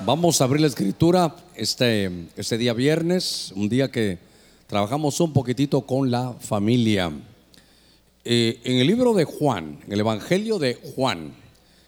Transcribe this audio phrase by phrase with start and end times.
[0.00, 4.18] Vamos a abrir la escritura este, este día viernes, un día que
[4.66, 7.10] trabajamos un poquitito con la familia.
[8.22, 11.32] Eh, en el libro de Juan, en el Evangelio de Juan,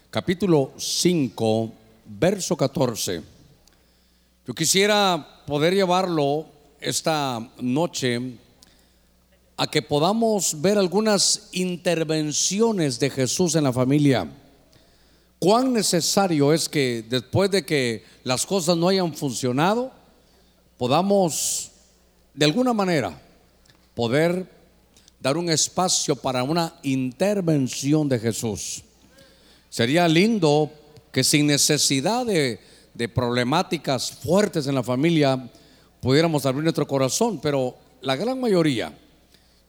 [0.09, 1.71] capítulo 5,
[2.19, 3.21] verso 14.
[4.47, 6.47] Yo quisiera poder llevarlo
[6.81, 8.19] esta noche
[9.55, 14.27] a que podamos ver algunas intervenciones de Jesús en la familia.
[15.39, 19.89] Cuán necesario es que después de que las cosas no hayan funcionado,
[20.77, 21.71] podamos
[22.33, 23.21] de alguna manera
[23.95, 24.45] poder
[25.21, 28.83] dar un espacio para una intervención de Jesús.
[29.69, 30.71] Sería lindo
[31.11, 32.59] que sin necesidad de,
[32.93, 35.49] de problemáticas fuertes en la familia
[36.01, 38.93] pudiéramos abrir nuestro corazón, pero la gran mayoría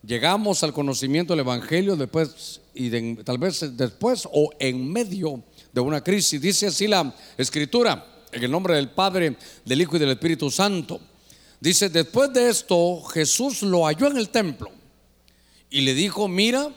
[0.02, 5.42] llegamos al conocimiento del Evangelio después y tal vez después o en medio
[5.73, 6.41] de una crisis.
[6.41, 11.01] Dice así la escritura, en el nombre del Padre, del Hijo y del Espíritu Santo.
[11.60, 14.71] Dice, después de esto Jesús lo halló en el templo
[15.68, 16.68] y le dijo, mira,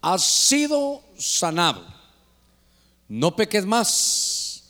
[0.00, 1.84] has sido sanado,
[3.08, 4.64] no peques más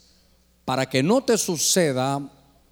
[0.65, 2.21] para que no te suceda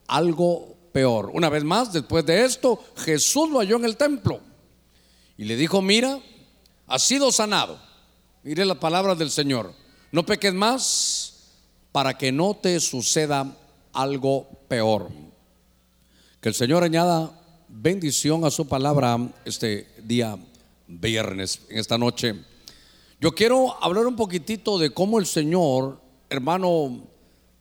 [0.07, 1.31] algo peor.
[1.33, 4.39] Una vez más, después de esto, Jesús lo halló en el templo
[5.37, 6.19] y le dijo, mira,
[6.87, 7.79] has sido sanado.
[8.43, 9.73] Mire las palabras del Señor.
[10.11, 11.33] No peques más
[11.91, 13.55] para que no te suceda
[13.93, 15.09] algo peor.
[16.41, 17.31] Que el Señor añada
[17.67, 20.37] bendición a su palabra este día
[20.87, 22.35] viernes, en esta noche.
[23.19, 25.99] Yo quiero hablar un poquitito de cómo el Señor,
[26.29, 27.03] hermano,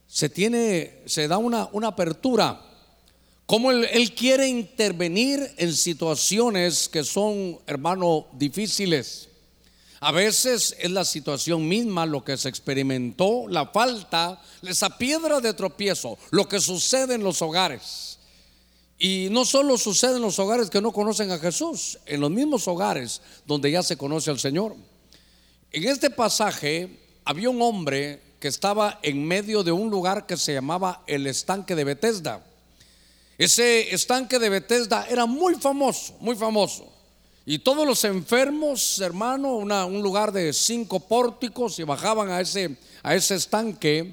[0.06, 2.62] se tiene, se da una, una apertura
[3.47, 9.28] Cómo él, él, quiere intervenir en situaciones que son, hermano, difíciles.
[10.00, 15.55] A veces es la situación misma lo que se experimentó, la falta, esa piedra de
[15.55, 18.19] tropiezo, lo que sucede en los hogares.
[18.98, 22.66] Y no solo sucede en los hogares que no conocen a Jesús, en los mismos
[22.69, 24.75] hogares donde ya se conoce al Señor.
[25.72, 30.54] En este pasaje había un hombre que estaba en medio de un lugar que se
[30.54, 32.44] llamaba el estanque de Bethesda.
[33.38, 36.96] Ese estanque de Bethesda era muy famoso, muy famoso.
[37.49, 43.15] Y todos los enfermos, hermano, un lugar de cinco pórticos y bajaban a ese, a
[43.15, 44.12] ese estanque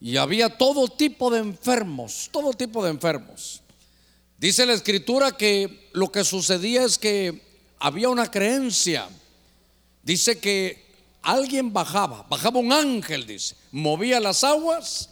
[0.00, 3.60] y había todo tipo de enfermos, todo tipo de enfermos.
[4.38, 7.42] Dice la escritura que lo que sucedía es que
[7.78, 9.08] había una creencia.
[10.02, 10.86] Dice que
[11.20, 15.10] alguien bajaba, bajaba un ángel, dice, movía las aguas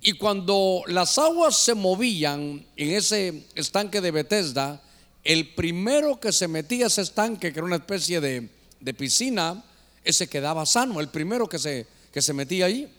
[0.00, 4.80] y cuando las aguas se movían en ese estanque de Bethesda,
[5.24, 8.48] el primero que se metía a ese estanque, que era una especie de,
[8.94, 9.64] piscina,
[10.04, 12.92] ese quedaba sano, el primero que se, que se metía ahí.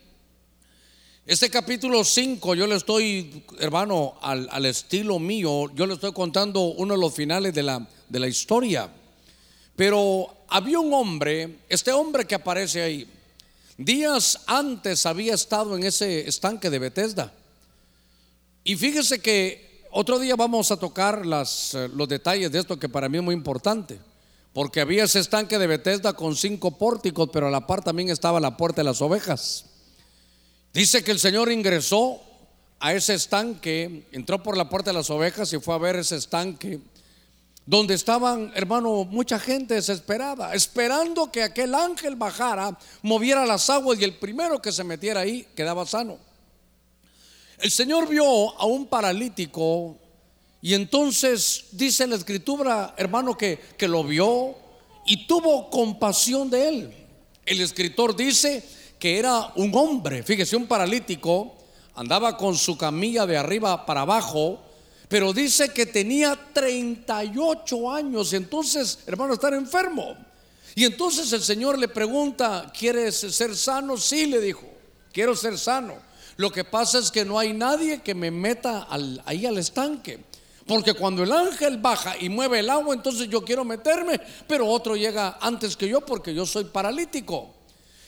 [1.25, 6.61] Este capítulo 5, yo le estoy, hermano, al, al, estilo mío, yo le estoy contando
[6.61, 8.89] uno de los finales de la, de la historia.
[9.75, 13.07] Pero había un hombre, este hombre que aparece ahí,
[13.77, 17.33] Días antes había estado en ese estanque de Bethesda.
[18.63, 19.62] Y fíjese que
[19.95, 23.35] otro día vamos a tocar eh, los detalles de esto que para mí es muy
[23.35, 23.99] importante.
[24.51, 28.39] Porque había ese estanque de Bethesda con cinco pórticos, pero a la par también estaba
[28.39, 29.65] la puerta de las ovejas.
[30.73, 32.21] Dice que el Señor ingresó
[32.79, 36.17] a ese estanque, entró por la puerta de las ovejas y fue a ver ese
[36.17, 36.81] estanque
[37.65, 44.03] donde estaban, hermano, mucha gente desesperada, esperando que aquel ángel bajara, moviera las aguas y
[44.03, 46.17] el primero que se metiera ahí quedaba sano.
[47.63, 49.95] El Señor vio a un paralítico
[50.61, 54.53] y entonces dice la escritura, hermano, que, que lo vio
[55.05, 56.93] y tuvo compasión de él.
[57.45, 58.67] El escritor dice
[58.99, 61.55] que era un hombre, fíjese, un paralítico,
[61.95, 64.59] andaba con su camilla de arriba para abajo,
[65.07, 70.17] pero dice que tenía 38 años, entonces, hermano, estar enfermo.
[70.75, 73.95] Y entonces el Señor le pregunta, ¿quieres ser sano?
[73.95, 74.67] Sí, le dijo,
[75.13, 76.11] quiero ser sano.
[76.37, 78.87] Lo que pasa es que no hay nadie que me meta
[79.25, 80.19] ahí al estanque.
[80.65, 84.95] Porque cuando el ángel baja y mueve el agua, entonces yo quiero meterme, pero otro
[84.95, 87.53] llega antes que yo porque yo soy paralítico.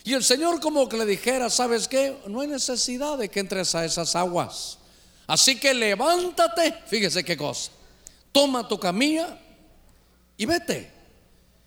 [0.04, 2.16] Y el Señor como que le dijera, ¿sabes qué?
[2.26, 4.78] No hay necesidad de que entres a esas aguas.
[5.26, 7.72] Así que levántate, fíjese qué cosa,
[8.30, 9.38] toma tu camilla
[10.36, 10.92] y vete.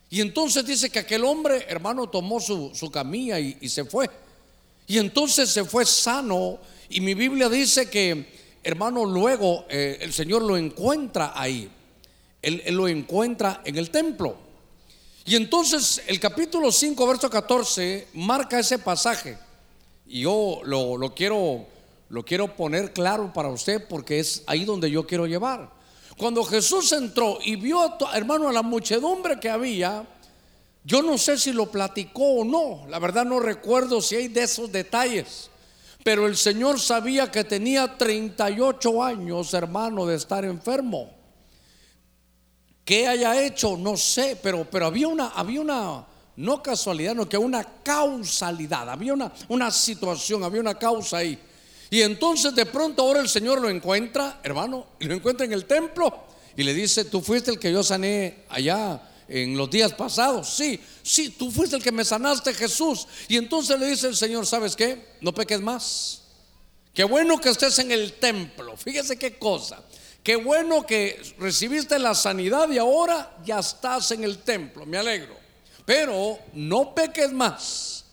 [0.08, 4.10] Y entonces dice que aquel hombre, hermano, tomó su, camilla y, se fue.
[4.90, 6.58] Y entonces se fue sano.
[6.88, 8.26] Y mi Biblia dice que,
[8.64, 11.70] hermano, luego eh, el Señor lo encuentra ahí.
[12.42, 14.36] Él, lo encuentra en el templo.
[15.24, 19.38] Y entonces el capítulo 5, verso 14, marca ese pasaje.
[20.08, 21.68] Y yo lo, lo quiero
[22.08, 25.70] lo quiero poner claro para usted porque es ahí donde yo quiero llevar.
[26.16, 30.04] Cuando Jesús entró y vio, hermano, a la muchedumbre que había,
[30.84, 34.44] yo no sé si lo platicó o no, la verdad no recuerdo si hay de
[34.44, 35.50] esos detalles,
[36.02, 41.10] pero el Señor sabía que tenía 38 años, hermano, de estar enfermo.
[42.84, 43.76] ¿Qué haya hecho?
[43.76, 46.06] No sé, pero, pero había una, había una,
[46.36, 51.38] no casualidad, no que una causalidad, había una, una situación, había una causa ahí.
[51.90, 55.66] Y entonces de pronto ahora el Señor lo encuentra, hermano, y lo encuentra en el
[55.66, 56.24] templo
[56.56, 60.50] y le dice, tú fuiste el que yo sané allá en los días pasados.
[60.50, 63.06] Sí, sí, tú fuiste el que me sanaste, Jesús.
[63.28, 65.16] Y entonces le dice el Señor, ¿sabes qué?
[65.20, 66.22] No peques más.
[66.92, 68.76] Qué bueno que estés en el templo.
[68.76, 69.82] Fíjese qué cosa.
[70.24, 74.84] Qué bueno que recibiste la sanidad y ahora ya estás en el templo.
[74.84, 75.36] Me alegro.
[75.86, 78.04] Pero no peques más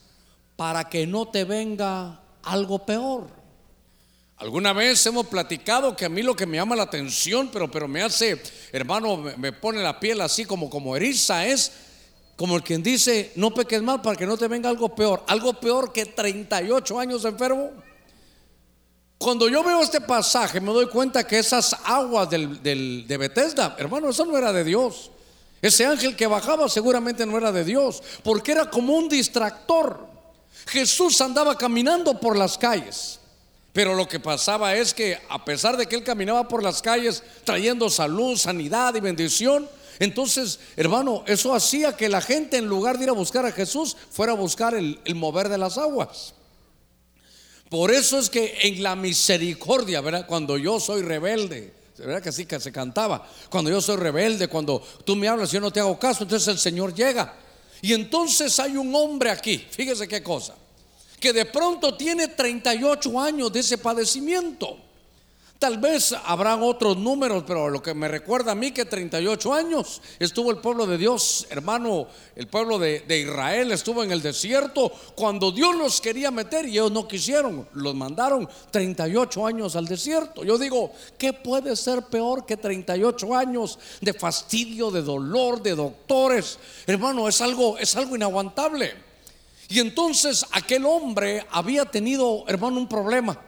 [0.55, 3.36] para que no te venga algo peor.
[4.37, 7.87] Alguna vez hemos platicado que a mí lo que me llama la atención, pero, pero
[7.87, 8.39] me hace,
[8.71, 11.71] hermano, me, pone la piel así como, como eriza, es
[12.35, 15.23] como el quien dice, no peques mal para que no te venga algo peor.
[15.27, 17.71] Algo peor que 38 años enfermo.
[19.17, 24.09] Cuando yo veo este pasaje me doy cuenta que esas aguas del, de Bethesda, hermano,
[24.09, 25.09] eso no era de Dios.
[25.63, 30.05] Ese ángel que bajaba seguramente no era de Dios, porque era como un distractor.
[30.67, 33.16] Jesús andaba caminando por las calles.
[33.77, 37.21] Pero lo que pasaba es que a pesar de que él caminaba por las calles
[37.43, 39.69] trayendo salud, sanidad y bendición,
[39.99, 43.95] entonces, hermano, eso hacía que la gente en lugar de ir a buscar a Jesús,
[44.09, 46.33] fuera a buscar el, mover de las aguas.
[47.69, 50.25] Por eso es que en la misericordia, ¿verdad?
[50.25, 53.29] Cuando yo soy rebelde, ¿verdad que así que se cantaba?
[53.51, 56.57] Cuando yo soy rebelde, cuando tú me hablas yo no te hago caso, entonces el
[56.57, 57.35] Señor llega.
[57.83, 60.55] Y entonces hay un hombre aquí, fíjese qué cosa
[61.19, 64.77] que de pronto tiene 38 años de ese padecimiento.
[65.59, 70.03] Tal vez habrán otros números, pero lo que me recuerda a mí que 38 años
[70.19, 72.05] estuvo el pueblo de Dios, hermano,
[72.35, 76.91] el pueblo de, Israel estuvo en el desierto cuando Dios los quería meter y ellos
[76.91, 80.43] no quisieron, los mandaron 38 años al desierto.
[80.43, 86.59] Yo digo, ¿qué puede ser peor que 38 años de fastidio, de dolor, de doctores?
[86.85, 89.06] Hermano, es algo, es algo inaguantable.
[89.69, 93.39] Y entonces aquel hombre había tenido, hermano, un problema.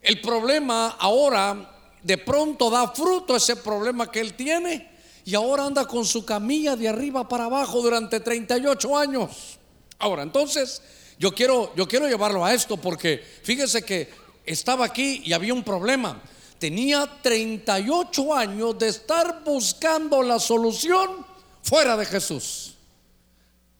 [0.00, 4.88] El problema ahora de pronto da fruto ese problema que él tiene
[5.24, 9.58] y ahora anda con su camilla de arriba para abajo durante 38 años.
[9.98, 10.80] Ahora, entonces,
[11.18, 14.08] yo quiero yo quiero llevarlo a esto porque fíjese que
[14.46, 16.20] estaba aquí y había un problema.
[16.58, 21.24] Tenía 38 años de estar buscando la solución
[21.62, 22.74] fuera de Jesús.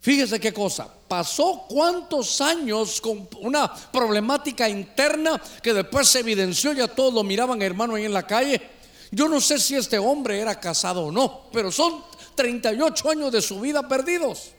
[0.01, 6.87] Fíjese qué cosa, pasó cuántos años con una problemática interna que después se evidenció, ya
[6.87, 8.63] todos lo miraban hermano ahí en la calle.
[9.11, 12.05] Yo no sé si este hombre era casado o no, pero son
[12.37, 14.53] 38 años de su vida perdidos.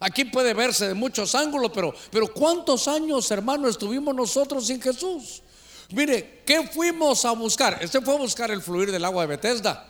[0.00, 5.42] Aquí puede verse de muchos ángulos, pero, pero ¿cuántos años, hermano, estuvimos nosotros sin Jesús?
[5.90, 7.76] Mire, ¿qué fuimos a buscar?
[7.82, 9.86] Este fue a buscar el fluir del agua de Bethesda.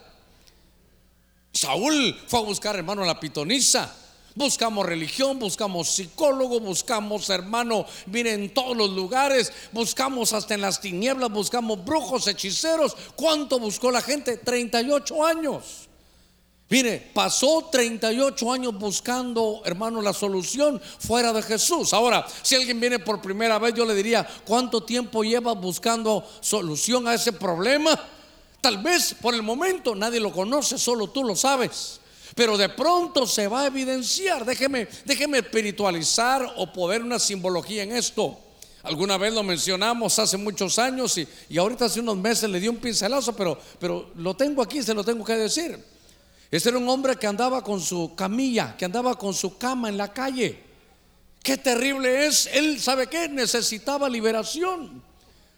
[1.52, 3.94] Saúl fue a buscar, hermano, la pitonisa.
[4.36, 10.80] Buscamos religión, buscamos psicólogo, buscamos hermano, miren, en todos los lugares, buscamos hasta en las
[10.80, 12.96] tinieblas, buscamos brujos, hechiceros.
[13.14, 14.36] ¿Cuánto buscó la gente?
[14.36, 15.88] 38 años.
[16.68, 21.92] Mire, pasó 38 años buscando, hermano, la solución fuera de Jesús.
[21.92, 27.06] Ahora, si alguien viene por primera vez, yo le diría, ¿cuánto tiempo lleva buscando solución
[27.06, 27.96] a ese problema?
[28.60, 32.00] Tal vez por el momento nadie lo conoce, solo tú lo sabes.
[32.34, 34.44] Pero de pronto se va a evidenciar.
[34.44, 38.38] Déjeme, déjeme espiritualizar o poder una simbología en esto.
[38.82, 42.68] Alguna vez lo mencionamos hace muchos años y, y, ahorita hace unos meses le di
[42.68, 45.82] un pincelazo, pero, pero lo tengo aquí, se lo tengo que decir.
[46.50, 49.96] Este era un hombre que andaba con su camilla, que andaba con su cama en
[49.96, 50.58] la calle.
[51.42, 52.48] Qué terrible es.
[52.52, 53.28] Él, ¿sabe qué?
[53.28, 55.02] Necesitaba liberación.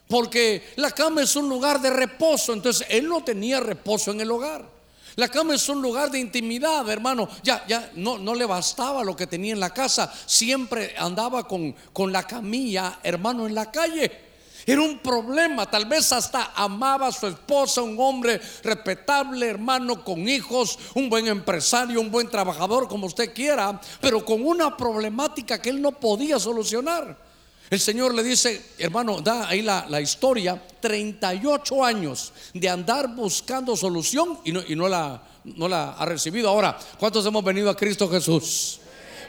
[0.09, 2.53] Porque la cama es un lugar de reposo.
[2.53, 4.76] Entonces, él no tenía reposo en el hogar.
[5.17, 7.27] La cama es un lugar de intimidad, hermano.
[7.43, 10.13] Ya, ya no, no le bastaba lo que tenía en la casa.
[10.27, 14.27] Siempre andaba con, con la camilla, hermano, en la calle.
[14.67, 20.29] Era un problema, tal vez hasta amaba a su esposa, un hombre respetable, hermano, con
[20.29, 25.71] hijos, un buen empresario, un buen trabajador, como usted quiera, pero con una problemática que
[25.71, 27.26] él no podía solucionar.
[27.69, 34.39] El Señor le dice, hermano, da ahí la, historia, 38 años de andar buscando solución
[34.45, 36.49] y no, y no, la, no la ha recibido.
[36.49, 38.81] Ahora, ¿cuántos hemos venido a Cristo Jesús?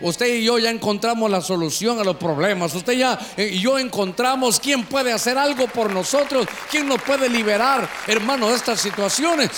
[0.01, 2.73] usted y yo ya encontramos la solución a los problemas.
[2.73, 7.29] Usted ya eh, y yo encontramos quién puede hacer algo por nosotros, quién nos puede
[7.29, 9.49] liberar, hermano, de estas situaciones.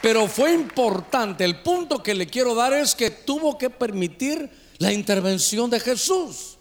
[0.00, 4.92] Pero fue importante, el punto que le quiero dar es que tuvo que permitir la
[4.92, 6.51] intervención de Jesús.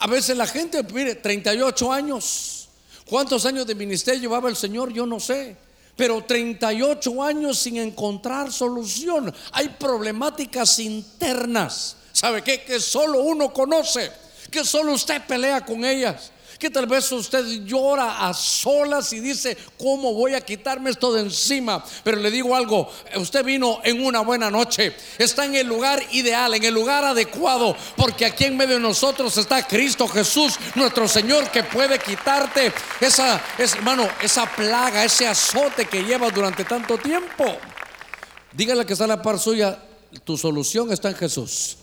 [0.00, 2.68] A veces la gente, mire, 38 años.
[3.06, 4.92] ¿Cuántos años de ministerio llevaba el Señor?
[4.92, 5.56] Yo no sé.
[5.94, 9.32] Pero 38 años sin encontrar solución.
[9.52, 11.96] Hay problemáticas internas.
[12.12, 12.62] ¿Sabe qué?
[12.62, 14.10] Que solo uno conoce.
[14.50, 19.56] Que solo usted pelea con ellas que tal vez usted llora a solas y dice,
[19.78, 21.82] ¿cómo voy a quitarme esto de encima?
[22.04, 26.52] Pero le digo algo, usted vino en una buena noche, está en el lugar ideal,
[26.54, 31.50] en el lugar adecuado, porque aquí en medio de nosotros está Cristo Jesús, nuestro Señor,
[31.50, 37.56] que puede quitarte esa, hermano, esa plaga, ese azote que llevas durante tanto tiempo.
[38.52, 39.82] Dígale que está en la par suya,
[40.24, 41.79] tu solución está en Jesús.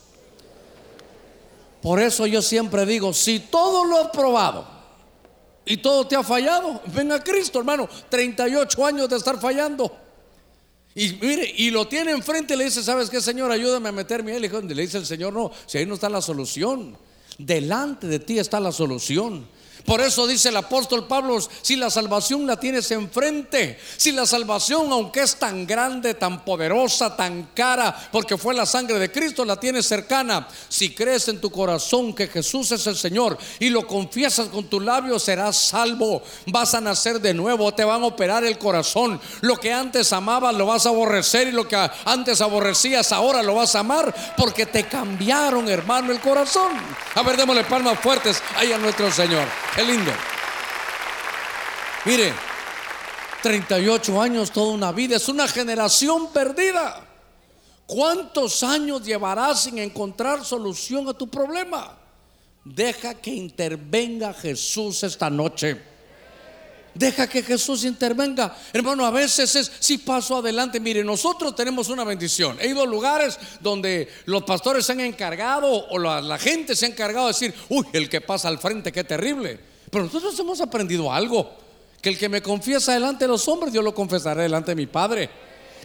[1.88, 4.67] Por eso yo siempre digo, si todo lo has probado
[5.63, 7.88] y todo te ha fallado, ven a Cristo, hermano.
[8.10, 9.98] 38 años de estar fallando.
[10.94, 13.53] Y mire, y lo tiene enfrente y le dice, ¿sabes qué, Señor?
[13.53, 14.39] Ayúdame a meterme ahí.
[14.41, 16.98] Le dice el Señor, no, si ahí no está la solución.
[17.38, 19.48] Delante de ti está la solución.
[19.88, 24.91] Por eso dice el apóstol Pablo, si la salvación la tienes enfrente, si la salvación,
[24.91, 29.58] aunque es tan grande, tan poderosa, tan cara, porque fue la sangre de Cristo, la
[29.58, 34.50] tienes cercana, si crees en tu corazón que Jesús es el Señor y lo confiesas
[34.50, 38.58] con tu labio, serás salvo, vas a nacer de nuevo, te van a operar el
[38.58, 39.22] corazón.
[39.39, 43.56] Lo que antes amabas lo vas a aborrecer y lo que antes aborrecías ahora lo
[43.56, 46.74] vas a amar porque te cambiaron, hermano, el corazón.
[47.15, 49.48] A ver, démosle palmas fuertes ahí a nuestro Señor.
[49.78, 50.12] Qué lindo.
[52.06, 52.34] Mire,
[53.44, 57.06] 38 años, toda una vida, es una generación perdida.
[57.86, 61.96] ¿Cuántos años llevarás sin encontrar solución a tu problema?
[62.66, 65.80] Deja que intervenga Jesús esta noche.
[66.98, 68.56] Deja que Jesús intervenga.
[68.74, 70.80] Hermano, a veces es si paso adelante.
[70.80, 72.58] Mire, nosotros tenemos una bendición.
[72.60, 76.89] He ido a lugares donde los pastores se han encargado o la, gente se ha
[76.89, 79.60] encargado de decir, uy, el que pasa al frente, qué terrible.
[79.92, 81.51] Pero nosotros hemos aprendido algo.
[82.01, 84.88] Que el que me confiesa delante de los hombres, yo lo confesaré delante de mi
[84.88, 85.30] Padre.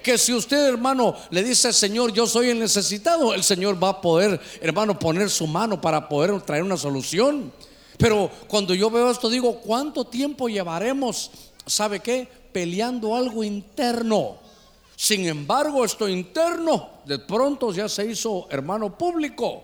[0.02, 3.90] Que si usted, hermano, le dice al Señor, yo soy el necesitado, el Señor va
[3.90, 7.52] a poder, hermano, poner su mano para poder traer una solución.
[8.02, 11.30] Pero cuando yo veo esto, digo, ¿cuánto tiempo llevaremos,
[11.64, 12.26] sabe qué?
[12.52, 14.38] Peleando algo interno.
[14.96, 19.62] Sin embargo, esto interno de pronto ya se hizo, hermano, público.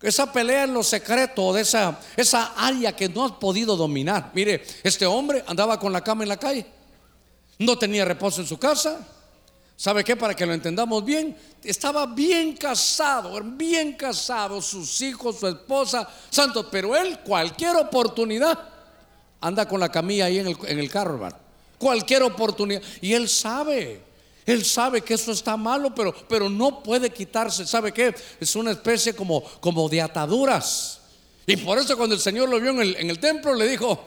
[0.00, 4.30] Esa pelea en lo secreto de esa, esa área que no has podido dominar.
[4.34, 6.64] Mire, este hombre andaba con la cama en la calle.
[7.58, 9.06] No tenía reposo en su casa.
[9.76, 10.14] ¿Sabe qué?
[10.14, 16.70] Para que lo entendamos bien, estaba bien casado, bien casado, sus hijos, su esposa, santo,
[16.70, 18.56] pero él cualquier oportunidad
[19.40, 21.36] anda con la camilla ahí en el, en el carro, hermano.
[21.76, 22.82] Cualquier oportunidad.
[23.00, 24.00] Y él sabe,
[24.46, 27.66] él sabe que eso está malo, pero, pero no puede quitarse.
[27.66, 28.14] ¿Sabe qué?
[28.40, 31.00] Es una especie como, como de ataduras.
[31.46, 34.02] Y por eso cuando el Señor lo vio en el, en el templo, le dijo,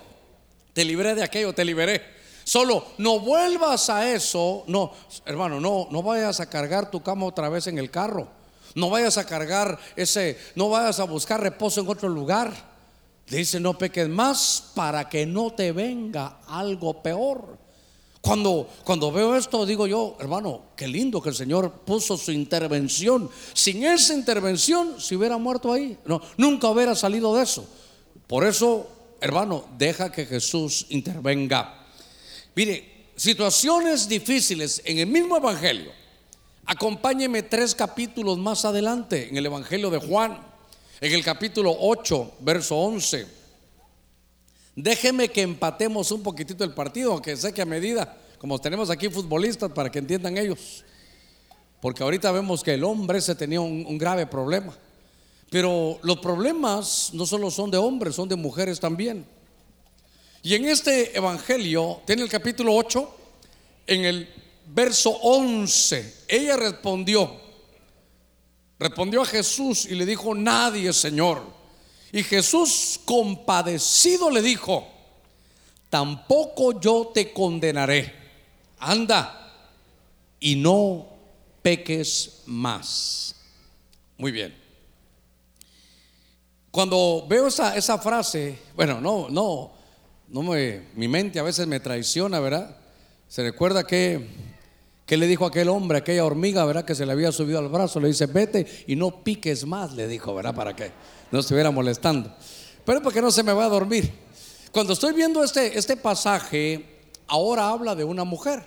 [0.74, 2.17] te libré de aquello, te liberé.
[2.48, 4.63] Solo no vuelvas a eso.
[4.68, 4.94] No,
[5.25, 8.30] hermano, no, no vayas a cargar tu cama otra vez en el carro.
[8.74, 12.54] No vayas a cargar ese, no vayas a buscar reposo en otro lugar.
[13.30, 17.58] Dice, no peques más para que no te venga algo peor.
[18.22, 23.30] Cuando, cuando veo esto, digo yo, hermano, qué lindo que el Señor puso su intervención.
[23.51, 27.68] Sin esa intervención, si hubiera muerto ahí, no, nunca hubiera salido de eso.
[28.25, 28.88] Por eso,
[29.20, 31.87] hermano, deja que Jesús intervenga.
[32.58, 35.92] Mire, situaciones difíciles en el mismo Evangelio.
[36.66, 40.42] Acompáñeme tres capítulos más adelante en el Evangelio de Juan,
[41.00, 43.28] en el capítulo 8, verso 11.
[44.76, 49.08] Déjeme que empatemos un poquitito el partido, aunque sé que a medida, como tenemos aquí
[49.08, 50.84] futbolistas para que entiendan ellos,
[51.80, 54.76] porque ahorita vemos que el hombre se tenía un, grave problema.
[55.52, 59.37] Pero los problemas no solo son de hombres, son de mujeres también.
[60.48, 63.16] Y en este evangelio, tiene el capítulo 8,
[63.86, 64.34] en el
[64.68, 67.36] verso 11, ella respondió,
[68.80, 71.42] respondió a Jesús y le dijo, nadie, Señor.
[72.13, 74.88] Y Jesús compadecido le dijo,
[75.89, 78.16] tampoco yo te condenaré.
[78.80, 79.54] Anda
[80.39, 81.08] y no
[81.62, 83.36] peques más.
[84.18, 84.56] Muy bien.
[86.72, 89.77] Cuando veo esa, esa frase, bueno, no, no,
[90.30, 92.78] no me, mi mente a veces me traiciona, ¿verdad?
[93.28, 94.28] Se recuerda que,
[95.08, 98.02] ¿Qué le dijo aquel hombre, aquella hormiga, verdad, que se le había subido al brazo?
[98.02, 100.54] Le dice, vete y no piques más, le dijo, ¿verdad?
[100.54, 100.92] Para que
[101.32, 102.36] no estuviera molestando.
[102.86, 104.12] Pero porque no se me va a dormir.
[104.74, 106.86] Cuando estoy viendo este, este pasaje,
[107.26, 108.66] ahora habla de una mujer.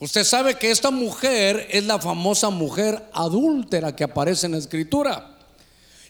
[0.00, 5.38] Usted sabe que esta mujer es la famosa mujer adúltera que aparece en la escritura.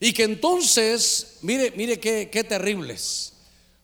[0.00, 3.34] Y que entonces, mire, mire qué, qué terribles.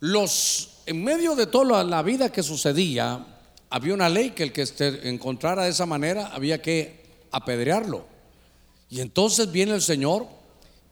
[0.07, 3.25] Los, en medio de toda la vida que sucedía,
[3.71, 8.05] había una ley que el que se encontrara de esa manera había que apedrearlo.
[8.91, 10.27] Y entonces viene el Señor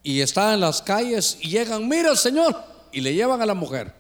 [0.03, 2.57] y está en las calles y llegan, mira Señor,
[2.91, 3.93] y le llevan a la mujer.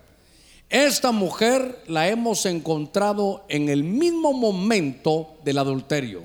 [0.70, 6.22] Esta mujer la hemos encontrado en el mismo momento del adulterio.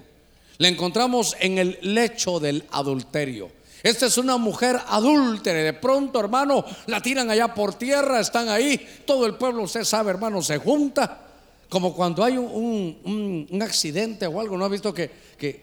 [0.60, 3.51] La encontramos en el lecho del adulterio.
[3.88, 5.60] Esta es una mujer adúltera.
[5.60, 8.86] De pronto, hermano, la tiran allá por tierra, están ahí.
[9.06, 11.22] Todo el pueblo, usted sabe, hermano, se junta
[11.70, 15.10] como cuando hay un, accidente o algo, ¿no ha visto que,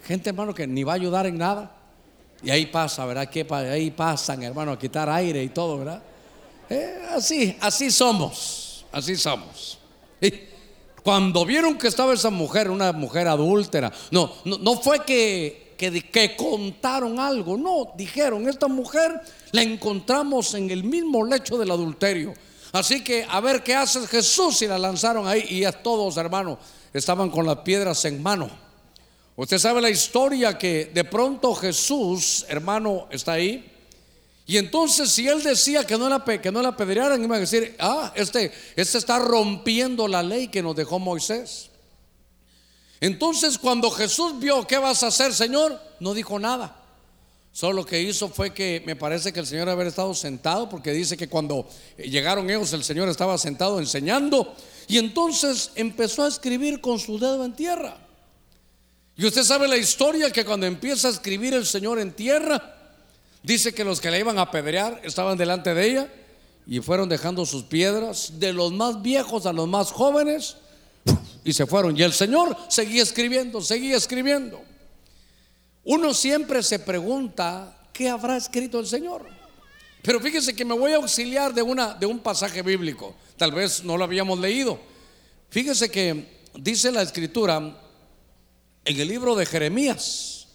[0.05, 1.71] gente, hermano, que ni va a ayudar en nada?
[2.43, 3.29] Y ahí pasa, ¿verdad?
[3.29, 6.03] Que ahí pasan, hermano, a quitar aire y todo, ¿verdad?
[6.71, 9.79] Eh, así, así somos, así somos.
[11.03, 17.19] cuando vieron que estaba esa mujer, una mujer adúltera, no, no fue que, que, contaron
[17.19, 19.21] algo, no, dijeron, esta mujer
[19.53, 22.35] la encontramos en el mismo lecho del adulterio.
[22.73, 26.59] Así que a ver qué hace Jesús y la lanzaron ahí y a todos, hermanos,
[26.93, 28.51] estaban con las piedras en mano.
[29.37, 33.71] Usted sabe la historia que de pronto Jesús, hermano, está ahí.
[34.47, 38.13] Y entonces si él decía que no la, que no la apedrearan, a decir, ah,
[38.15, 41.71] este, este está rompiendo la ley que nos dejó Moisés.
[43.05, 45.79] Entonces cuando Jesús vio, ¿qué vas a hacer, Señor?
[46.01, 46.75] No dijo nada.
[47.53, 50.91] Solo lo que hizo fue que me parece que el Señor haber estado sentado, porque
[50.93, 51.69] dice que cuando
[51.99, 54.55] llegaron ellos el Señor estaba sentado enseñando
[54.89, 57.99] y entonces empezó a escribir con su dedo en tierra.
[59.19, 62.75] Y usted sabe la historia que cuando empieza a escribir el Señor en tierra,
[63.43, 66.13] dice que los que le iban a apedrear estaban delante de ella
[66.67, 70.57] y fueron dejando sus piedras, de los más viejos a los más jóvenes,
[71.45, 71.97] y se fueron.
[71.97, 74.63] Y el Señor seguía escribiendo, seguía escribiendo.
[75.85, 79.27] Uno siempre se pregunta, ¿qué habrá escrito el Señor?
[80.03, 83.15] Pero fíjese que me voy a auxiliar de, una, de un pasaje bíblico.
[83.37, 84.79] Tal vez no lo habíamos leído.
[85.51, 87.81] Fíjese que dice la escritura
[88.85, 90.47] en el libro de Jeremías,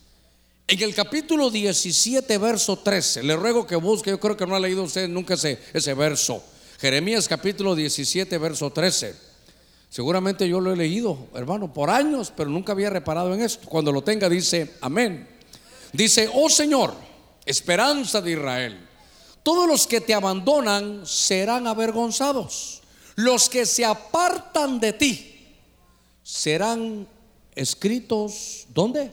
[0.67, 3.23] en el capítulo 17, verso 13.
[3.23, 6.43] Le ruego que busque, yo creo que no ha leído usted nunca ese, ese verso.
[6.79, 9.28] Jeremías capítulo 17, verso 13.
[9.89, 13.67] Seguramente yo lo he leído, hermano, por años, pero nunca había reparado en esto.
[13.67, 15.27] Cuando lo tenga dice, amén.
[15.91, 16.93] Dice, oh Señor,
[17.43, 18.87] esperanza de Israel,
[19.41, 22.81] todos los que te abandonan serán avergonzados.
[23.15, 25.55] Los que se apartan de ti
[26.21, 27.07] serán
[27.55, 29.11] escritos, ¿dónde?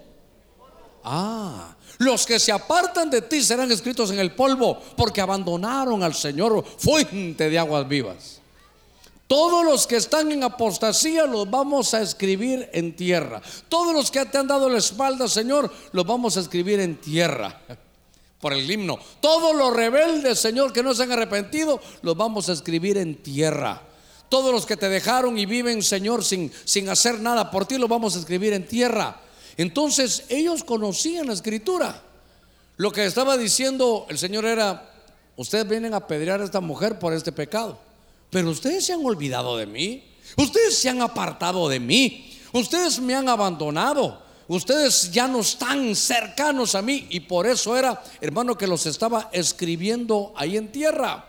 [1.02, 6.14] Ah, los que se apartan de ti serán escritos en el polvo porque abandonaron al
[6.14, 8.40] Señor, fuente de aguas vivas.
[9.26, 13.42] Todos los que están en apostasía los vamos a escribir en tierra.
[13.68, 17.60] Todos los que te han dado la espalda, Señor, los vamos a escribir en tierra.
[18.40, 18.98] Por el himno.
[19.20, 23.82] Todos los rebeldes, Señor, que no se han arrepentido, los vamos a escribir en tierra.
[24.28, 27.88] Todos los que te dejaron y viven, Señor, sin, sin hacer nada por ti, los
[27.88, 29.20] vamos a escribir en tierra.
[29.56, 32.02] Entonces ellos conocían la escritura.
[32.76, 34.92] Lo que estaba diciendo el Señor era,
[35.36, 37.85] ustedes vienen a apedrear a esta mujer por este pecado.
[38.30, 40.04] Pero ustedes se han olvidado de mí.
[40.36, 42.38] Ustedes se han apartado de mí.
[42.52, 44.22] Ustedes me han abandonado.
[44.48, 47.06] Ustedes ya no están cercanos a mí.
[47.10, 51.24] Y por eso era, hermano, que los estaba escribiendo ahí en tierra.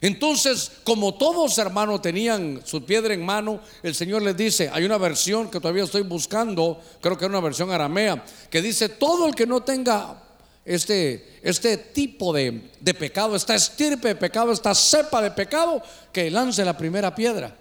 [0.00, 4.98] Entonces, como todos hermanos tenían su piedra en mano, el Señor les dice, hay una
[4.98, 9.34] versión que todavía estoy buscando, creo que es una versión aramea, que dice, todo el
[9.34, 10.23] que no tenga
[10.64, 16.30] este, este tipo de, de, pecado, esta estirpe de pecado, esta cepa de pecado, que
[16.30, 17.56] lance la primera piedra.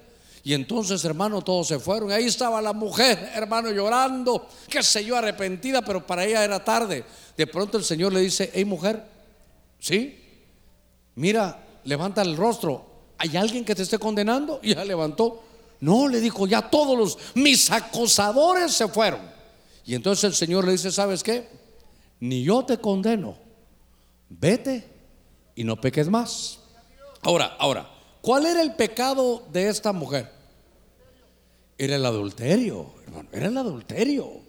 [0.45, 2.11] Y entonces, hermano, todos se fueron.
[2.11, 7.05] Ahí estaba la mujer, hermano, llorando, qué sé yo, arrepentida, pero para ella era tarde.
[7.37, 9.03] De pronto el Señor le dice, hey mujer,
[9.79, 10.19] ¿sí?
[11.15, 12.85] Mira, levanta el rostro.
[13.17, 14.59] ¿Hay alguien que te esté condenando?
[14.61, 15.43] Y ya levantó.
[15.79, 19.21] No, le dijo, ya todos los, mis acosadores se fueron.
[19.85, 21.47] Y entonces el Señor le dice, ¿sabes qué?
[22.23, 23.35] Ni yo te condeno,
[24.29, 24.87] vete
[25.55, 26.57] y no peques más.
[27.21, 30.31] Ahora, ahora, ¿cuál era el pecado de esta mujer?
[31.77, 34.39] Era el adulterio, hermano, era el adulterio.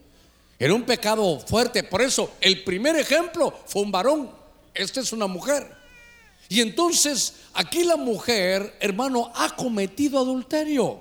[0.56, 1.82] Era un pecado fuerte.
[1.82, 4.30] Por eso, el primer ejemplo fue un varón.
[4.72, 5.68] Esta es una mujer.
[6.48, 11.00] Y entonces, aquí la mujer, hermano, ha cometido adulterio.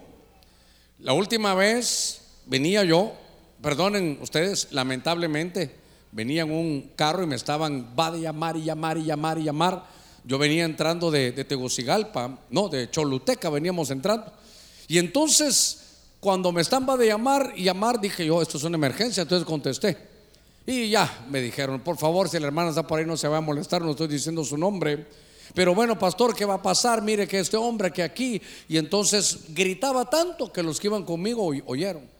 [0.98, 3.14] La última vez venía yo
[3.62, 5.83] perdonen ustedes, lamentablemente
[6.14, 9.44] venía en un carro y me estaban, va de llamar y llamar y llamar y
[9.44, 9.84] llamar.
[10.24, 14.32] Yo venía entrando de, Tegucigalpa, no, de Choluteca veníamos entrando.
[14.88, 15.80] Y entonces,
[16.20, 19.46] cuando me están va de llamar y llamar, dije yo, esto es una emergencia, entonces
[19.46, 19.98] contesté.
[20.66, 23.38] Y ya me dijeron, por favor, si la hermana está por ahí, no se va
[23.38, 25.06] a molestar, no estoy diciendo su nombre.
[25.54, 27.02] Pero bueno, pastor, ¿qué va a pasar?
[27.02, 31.52] Mire que este hombre que aquí, y entonces gritaba tanto que los que iban conmigo
[31.66, 32.13] oyeron.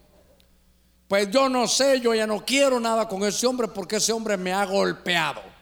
[1.08, 4.36] Pues yo no sé, yo ya no quiero nada con ese hombre porque ese hombre
[4.36, 5.54] me ha golpeado.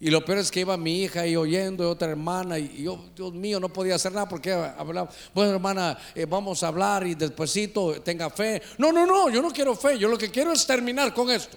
[0.00, 3.06] Y lo peor es que iba mi hija ahí oyendo y otra hermana y yo,
[3.16, 7.16] Dios mío, no podía hacer nada porque hablaba, bueno hermana, eh, vamos a hablar y
[7.16, 8.62] despuesito tenga fe.
[8.78, 11.56] No, no, no, yo no quiero fe, yo lo que quiero es terminar con esto.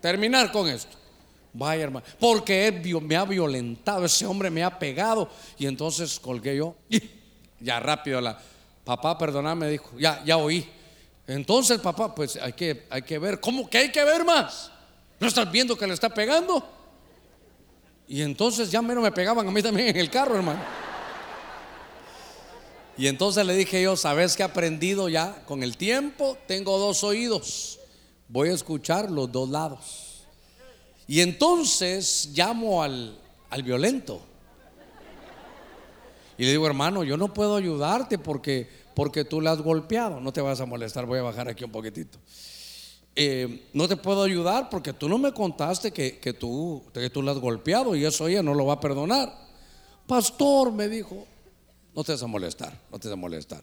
[0.00, 0.96] Terminar con esto.
[1.52, 5.28] Vaya hermano, porque él me ha violentado, ese hombre me ha pegado.
[5.58, 6.74] Y entonces colgué yo.
[7.60, 8.38] ya rápido la
[8.84, 10.66] papá, perdoname, dijo, ya, ya oí.
[11.30, 14.70] Entonces papá, pues hay que, hay que ver, ¿cómo que hay que ver más?
[15.20, 16.66] ¿No estás viendo que le está pegando?
[18.08, 20.60] Y entonces ya menos me pegaban a mí también en el carro, hermano.
[22.96, 25.44] Y entonces le dije yo, ¿sabes que he aprendido ya?
[25.46, 27.78] Con el tiempo tengo dos oídos.
[28.28, 30.26] Voy a escuchar los dos lados.
[31.06, 33.18] Y entonces llamo al,
[33.64, 34.20] violento.
[36.36, 40.20] Y le digo, hermano, yo no puedo ayudarte porque, porque tú le has golpeado.
[40.20, 42.18] No te vas a molestar, voy a bajar aquí un poquitito.
[43.16, 47.32] Eh, no te puedo ayudar porque tú no me contaste que, tú, que tú le
[47.32, 49.34] has golpeado y eso ella no lo va a perdonar.
[50.06, 51.26] Pastor, me dijo,
[51.94, 53.62] no te vas a molestar, no te vas a molestar.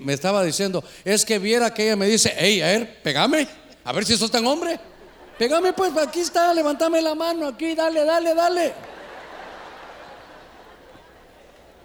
[0.00, 3.48] me estaba diciendo, es que viera que ella me dice, hey, a ver, pegame,
[3.84, 4.78] a ver si sos tan hombre.
[5.38, 8.72] Pégame pues, aquí está, levántame la mano, aquí, dale, dale, dale.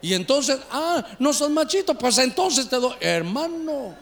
[0.02, 3.96] Y entonces, ah, no son machito, pues entonces te doy, hermano,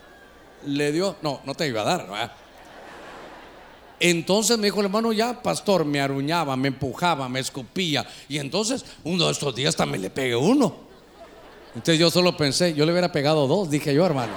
[0.65, 2.35] le dio, no, no te iba a dar.
[3.99, 8.07] Entonces me dijo el hermano, ya, pastor, me aruñaba, me empujaba, me escupía.
[8.29, 10.73] Y entonces, uno de estos días también le pegué uno.
[11.75, 14.33] Entonces yo solo pensé, yo le hubiera pegado dos, dije yo, hermano.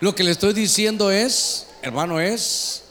[0.00, 2.82] Lo que le estoy diciendo es, hermano, es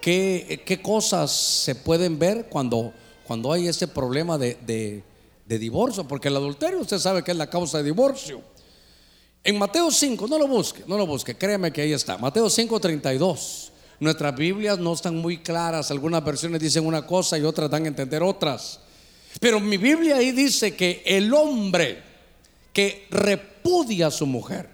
[0.00, 2.92] ¿Qué, cosas se pueden ver cuando,
[3.26, 5.02] cuando hay ese problema de,
[5.56, 6.02] divorcio?
[6.02, 8.42] Porque el adulterio usted sabe que es la causa de divorcio.
[9.44, 12.18] En Mateo 5, no lo busque, no lo busque, créame que ahí está.
[12.18, 13.72] Mateo 5, 32.
[14.00, 17.88] Nuestras Biblias no están muy claras, algunas versiones dicen una cosa y otras dan a
[17.88, 18.80] entender otras.
[19.40, 22.02] Pero mi Biblia ahí dice que el hombre
[22.72, 24.68] que repudia a su mujer,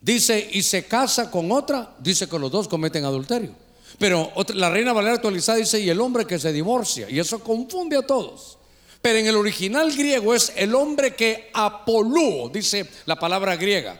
[0.00, 3.54] dice, y se casa con otra, dice que los dos cometen adulterio.
[3.98, 7.96] Pero la Reina Valera actualizada dice, y el hombre que se divorcia, y eso confunde
[7.96, 8.59] a todos.
[9.02, 13.98] Pero en el original griego es el hombre que apolúo, dice la palabra griega.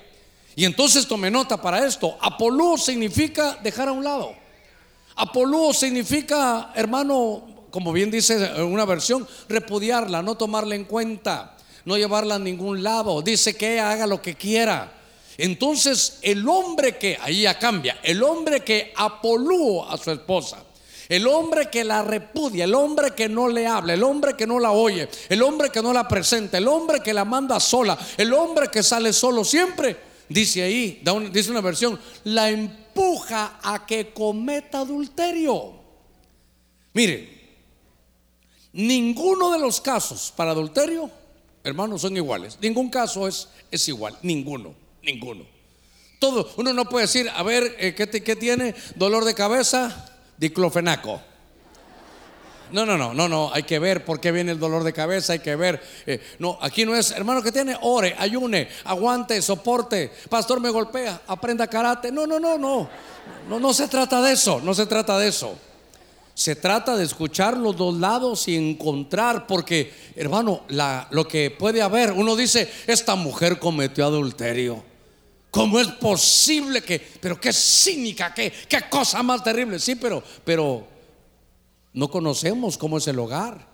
[0.55, 2.19] Y entonces tome nota para esto.
[2.21, 4.35] Apolúo significa dejar a un lado.
[5.17, 12.35] Apolúo significa, hermano, como bien dice una versión, repudiarla, no tomarla en cuenta, no llevarla
[12.35, 13.23] a ningún lado.
[13.23, 14.93] Dice que haga lo que quiera.
[15.39, 20.63] Entonces el hombre que, ahí ya cambia, el hombre que apolúa a su esposa,
[21.11, 24.61] el hombre que la repudia, el hombre que no le habla, el hombre que no
[24.61, 28.33] la oye, el hombre que no la presenta, el hombre que la manda sola, el
[28.33, 29.97] hombre que sale solo siempre,
[30.29, 35.75] dice ahí, dice una versión, la empuja a que cometa adulterio.
[36.93, 37.41] Mire,
[38.73, 41.11] ninguno de los casos para adulterio,
[41.65, 42.57] hermanos, son iguales.
[42.63, 44.75] Ningún caso es, es igual, ninguno.
[45.03, 45.45] Ninguno.
[46.21, 48.75] Todo, uno no puede decir, a ver, eh, ¿qué, tiene?
[48.95, 50.10] Dolor de cabeza,
[50.41, 51.21] diclofenaco.
[52.73, 55.33] No, no, no, no, no, hay que ver por qué viene el dolor de cabeza,
[55.33, 55.83] hay que ver.
[56.07, 57.77] Eh, no, aquí no es, hermano, que tiene?
[57.83, 60.13] Ore, ayune, aguante, soporte.
[60.29, 62.13] Pastor, me golpea, aprenda karate.
[62.13, 62.89] No, no, no, no.
[63.49, 65.57] No, no se trata de eso, no se trata de eso.
[66.33, 70.63] Se trata de escuchar los dos lados y encontrar, porque, hermano,
[71.11, 74.90] lo que puede haber, uno dice, esta mujer cometió adulterio.
[75.51, 79.81] ¿Cómo es posible que, pero qué cínica, qué, qué cosa más terrible?
[79.81, 80.87] Sí, pero, pero
[81.93, 83.67] no conocemos cómo es el hogar.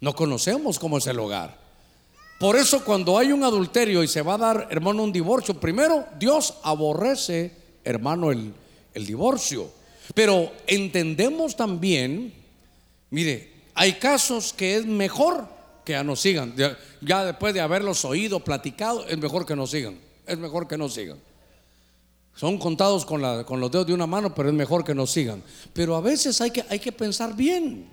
[0.00, 1.58] No conocemos cómo es el hogar.
[2.38, 6.04] Por eso cuando hay un adulterio y se va a dar, hermano, un divorcio, primero
[6.18, 7.52] Dios aborrece,
[7.84, 8.52] hermano, el,
[8.92, 9.70] el divorcio.
[10.14, 12.34] Pero entendemos también,
[13.10, 15.46] mire, hay casos que es mejor
[15.86, 16.54] que ya no sigan.
[17.00, 20.88] Ya después de haberlos oído, platicado, es mejor que no sigan es mejor que no
[20.88, 21.18] sigan.
[22.34, 25.06] Son contados con, la, con los dedos de una mano, pero es mejor que no
[25.06, 25.42] sigan.
[25.72, 27.88] Pero a veces hay que, hay que pensar bien.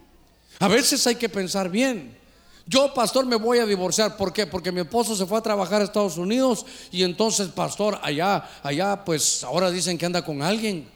[0.59, 2.17] A veces hay que pensar bien.
[2.65, 4.15] Yo, pastor, me voy a divorciar.
[4.15, 4.45] ¿Por qué?
[4.45, 9.03] Porque mi esposo se fue a trabajar a Estados Unidos y entonces, pastor, allá, allá,
[9.03, 10.87] pues ahora dicen que anda con alguien.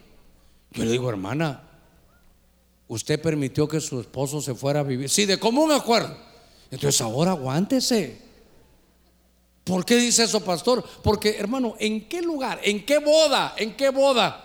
[0.71, 1.63] Yo le digo, hermana,
[2.87, 5.09] usted permitió que su esposo se fuera a vivir.
[5.09, 6.15] Sí, de común acuerdo.
[6.69, 8.22] Entonces ahora aguántese.
[9.63, 10.83] ¿Por qué dice eso, pastor?
[11.01, 12.59] Porque, hermano, ¿en qué lugar?
[12.63, 13.55] ¿En qué boda?
[13.57, 14.43] ¿En qué boda?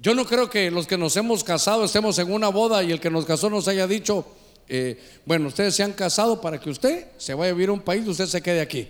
[0.00, 3.00] Yo no creo que los que nos hemos casado estemos en una boda y el
[3.00, 4.26] que nos casó nos haya dicho,
[4.68, 7.80] eh, bueno, ustedes se han casado para que usted se vaya a vivir a un
[7.80, 8.88] país y usted se quede aquí.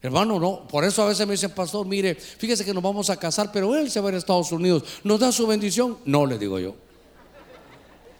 [0.00, 3.16] Hermano, no, por eso a veces me dicen, pastor, mire, fíjese que nos vamos a
[3.16, 5.98] casar, pero él se va a ir a Estados Unidos, ¿nos da su bendición?
[6.04, 6.74] No, le digo yo.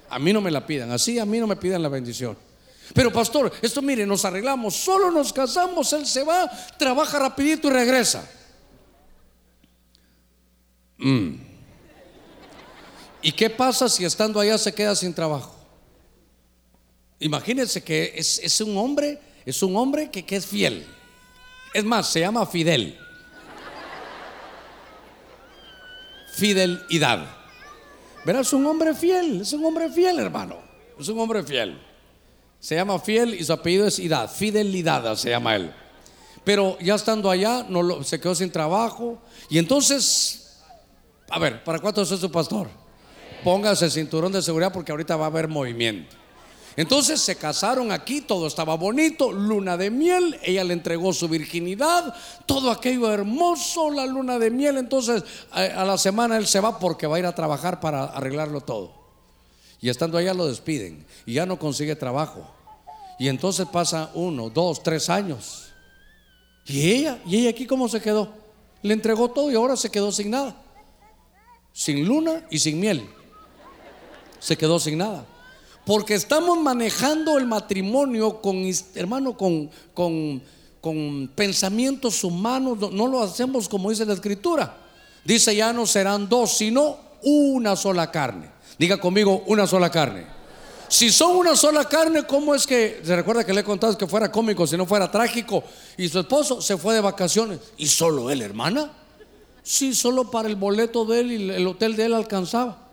[0.08, 2.36] A mí no me la pidan, así a mí no me pidan la bendición.
[2.92, 7.70] Pero pastor, esto mire, nos arreglamos, solo nos casamos, él se va, trabaja rapidito y
[7.70, 8.28] regresa.
[10.98, 11.34] Mm.
[13.22, 15.54] ¿Y qué pasa si estando allá se queda sin trabajo?
[17.20, 20.86] Imagínense que es, un hombre, es un hombre que, que es fiel.
[21.72, 22.98] Es más, se llama Fidel.
[26.34, 27.26] Fidelidad.
[28.24, 30.58] Verás, es un hombre fiel, es un hombre fiel, hermano.
[30.98, 31.80] Es un hombre fiel.
[32.64, 34.30] Se llama fiel y su apellido es Idad.
[34.30, 35.70] Fidelidad se llama él.
[36.44, 39.18] Pero ya estando allá, no lo, se quedó sin trabajo.
[39.50, 40.62] Y entonces,
[41.28, 42.68] a ver, ¿para cuánto es su pastor?
[43.44, 46.16] Póngase el cinturón de seguridad porque ahorita va a haber movimiento.
[46.74, 52.14] Entonces se casaron aquí, todo estaba bonito, luna de miel, ella le entregó su virginidad,
[52.46, 54.78] todo aquello hermoso, la luna de miel.
[54.78, 58.62] Entonces a, la semana él se va porque va a ir a trabajar para arreglarlo
[58.62, 59.04] todo.
[59.82, 62.53] Y estando allá lo despiden y ya no consigue trabajo.
[63.18, 65.68] Y entonces pasa uno, dos, tres años.
[66.66, 67.18] ¿Y ella?
[67.26, 68.28] ¿Y ella aquí cómo se quedó?
[68.82, 70.56] Le entregó todo y ahora se quedó sin nada.
[71.72, 73.08] Sin luna y sin miel.
[74.38, 75.24] Se quedó sin nada.
[75.84, 80.42] Porque estamos manejando el matrimonio con, hermano, con, con,
[80.80, 82.92] con pensamientos humanos.
[82.92, 84.78] No, lo hacemos como dice la escritura.
[85.24, 88.50] Dice ya no serán dos, sino una sola carne.
[88.78, 90.26] Diga conmigo, una sola carne.
[90.88, 94.06] Si son una sola carne, ¿cómo es que, se recuerda que le he contado que
[94.06, 95.64] fuera cómico, si no fuera trágico?
[95.96, 97.60] Y su esposo se fue de vacaciones.
[97.76, 98.90] ¿Y solo él, hermana?
[99.62, 102.84] Sí, solo para el boleto de él y el hotel de él alcanzaba.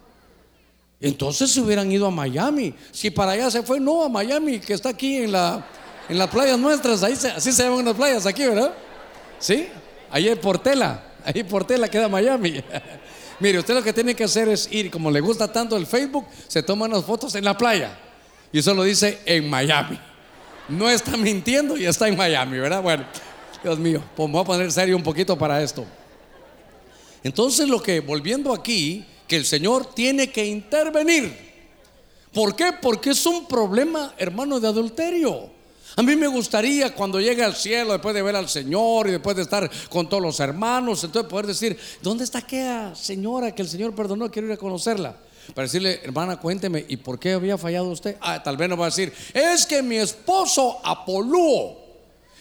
[1.02, 2.74] Entonces se hubieran ido a Miami.
[2.92, 5.66] Si para allá se fue, no, a Miami, que está aquí en, la,
[6.08, 8.74] en las playas nuestras, ahí así se llaman las playas aquí, ¿verdad?
[9.40, 9.68] Sí,
[10.12, 12.64] ahí en Portela, ahí Portela queda Miami.
[13.42, 16.28] Mire, usted lo que tiene que hacer es ir, como le gusta tanto el Facebook,
[16.48, 17.98] se toman las fotos en la playa.
[18.54, 20.00] Y eso lo dice en Miami.
[20.70, 22.84] No está mintiendo y está en Miami, ¿verdad?
[22.84, 23.04] Bueno,
[23.64, 25.84] Dios mío, pues me voy a poner serio un poquito para esto.
[27.24, 31.36] Entonces lo que, volviendo aquí, que el Señor tiene que intervenir.
[32.32, 32.74] ¿Por qué?
[32.80, 35.50] Porque es un problema, hermano, de adulterio.
[35.96, 39.36] A mí me gustaría cuando llegue al cielo, después de ver al Señor y después
[39.36, 43.68] de estar con todos los hermanos, entonces poder decir, ¿dónde está aquella señora que el
[43.68, 44.32] Señor perdonó?
[44.32, 45.16] Quiero ir a conocerla.
[45.54, 48.16] Para decirle, hermana, cuénteme, ¿y por qué había fallado usted?
[48.22, 51.82] Ah, tal vez no va a decir, es que mi esposo Apolúo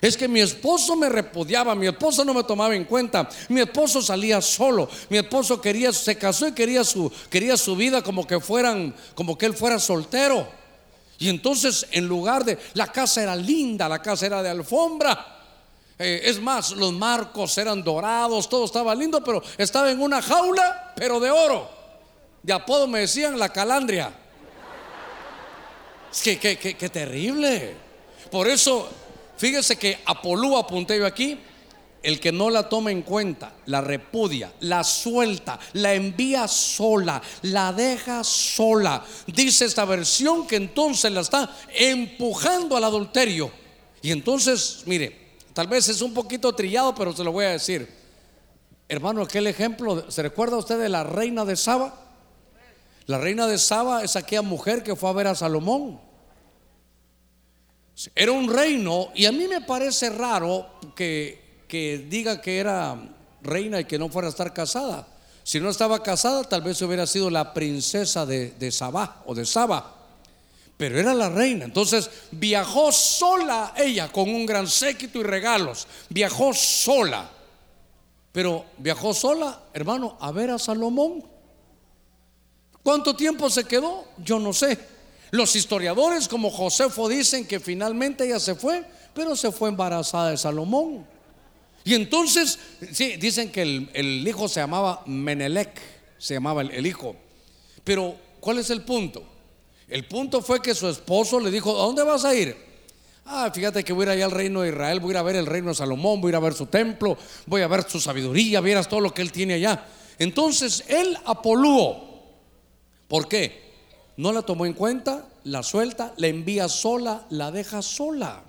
[0.00, 4.00] es que mi esposo me repudiaba, mi esposo no me tomaba en cuenta, mi esposo
[4.00, 8.40] salía solo, mi esposo quería, se casó y quería su, quería su vida como que
[8.40, 10.59] fueran, como que él fuera soltero.
[11.20, 15.38] Y entonces en lugar de, la casa era linda, la casa era de alfombra.
[15.96, 20.92] Eh, es más, los marcos eran dorados, todo estaba lindo, pero estaba en una jaula,
[20.96, 21.70] pero de oro.
[22.42, 24.12] De apodo me decían la calandria.
[26.10, 27.76] Es que, qué terrible.
[28.30, 28.88] Por eso
[29.40, 31.40] Fíjese que Apolú apunté yo aquí,
[32.02, 37.72] el que no la toma en cuenta, la repudia, la suelta, la envía sola, la
[37.72, 39.04] deja sola.
[39.26, 43.50] Dice esta versión que entonces la está empujando al adulterio.
[44.02, 47.88] Y entonces, mire, tal vez es un poquito trillado, pero se lo voy a decir.
[48.88, 51.94] Hermano, aquel ejemplo, ¿se recuerda usted de la reina de Saba?
[53.06, 56.00] La reina de Saba es aquella mujer que fue a ver a Salomón.
[58.14, 62.98] Era un reino y a mí me parece raro que, que diga que era
[63.42, 65.06] reina y que no fuera a estar casada.
[65.44, 69.46] Si no estaba casada, tal vez hubiera sido la princesa de, de Sabá o de
[69.46, 69.96] Saba.
[70.76, 71.64] Pero era la reina.
[71.64, 75.86] Entonces viajó sola ella con un gran séquito y regalos.
[76.08, 77.30] Viajó sola.
[78.32, 81.24] Pero viajó sola, hermano, a ver a Salomón.
[82.82, 84.06] ¿Cuánto tiempo se quedó?
[84.18, 84.78] Yo no sé.
[85.30, 90.36] Los historiadores como Josefo dicen que finalmente ella se fue, pero se fue embarazada de
[90.36, 91.06] Salomón.
[91.84, 92.58] Y entonces,
[92.92, 95.80] sí, dicen que el, hijo se llamaba Menelec,
[96.18, 97.16] se llamaba el, el, hijo.
[97.84, 99.22] Pero, ¿cuál es el punto?
[99.88, 102.56] El punto fue que su esposo le dijo, ¿a dónde vas a ir?
[103.24, 105.22] Ah, fíjate que voy a ir allá al reino de Israel, voy a ir a
[105.22, 107.16] ver el reino de Salomón, voy a ir a ver su templo,
[107.46, 109.86] voy a ver su sabiduría, vieras todo lo que él tiene allá.
[110.18, 112.08] Entonces él apolúo.
[113.08, 113.70] ¿Por qué?
[114.16, 118.42] No la tomó en cuenta, la suelta, la envía sola, la deja sola.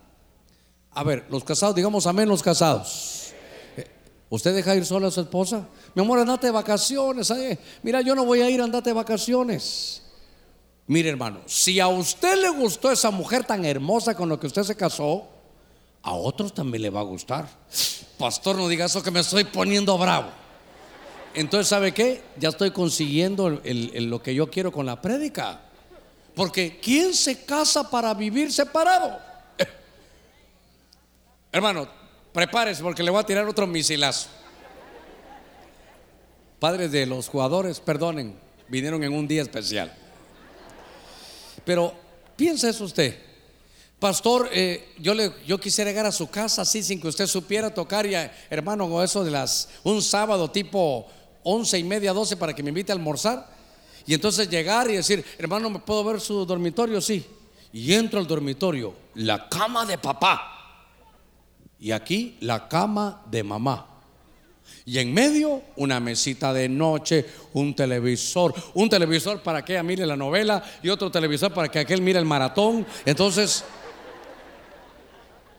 [0.94, 3.21] A ver, los casados, digamos amén, los casados.
[4.32, 5.68] Eh, ¿Usted deja ir sola a su esposa?
[5.94, 7.32] Mi amor, andate de vacaciones.
[7.84, 10.02] Mira, yo no voy a ir, andate de vacaciones.
[10.88, 14.64] Mire, hermano, si a usted le gustó esa mujer tan hermosa con la que usted
[14.64, 15.28] se casó,
[16.02, 17.48] a otros también le va a gustar.
[18.18, 20.30] Pastor, no diga eso que me estoy poniendo bravo.
[21.34, 22.24] Entonces, ¿sabe qué?
[22.38, 25.62] Ya estoy consiguiendo lo que yo quiero con la prédica.
[26.36, 29.20] Porque ¿quién se casa para vivir separado?
[31.52, 32.01] Hermano,
[32.34, 34.30] prepárese porque le voy a tirar otro misilazo.
[36.60, 38.36] Padres de los jugadores, perdonen,
[38.68, 39.92] vinieron en un día especial.
[41.66, 41.94] Pero
[42.36, 43.18] piensa eso usted.
[44.00, 47.72] Pastor, eh, yo, le, yo quisiera llegar a su casa así sin que usted supiera
[47.72, 48.14] tocar, y,
[48.50, 51.08] hermano, o eso de las, un sábado tipo
[51.44, 53.48] once y media, doce para que me invite a almorzar.
[54.06, 57.00] Y entonces llegar y decir, hermano, ¿me puedo ver su dormitorio?
[57.00, 57.26] Sí.
[57.74, 60.61] Y entro al dormitorio, la cama de papá.
[61.82, 63.88] Y aquí la cama de mamá.
[64.86, 70.06] Y en medio una mesita de noche, un televisor, un televisor para que ella mire
[70.06, 72.86] la novela y otro televisor para que aquel mire el maratón.
[73.04, 73.64] Entonces,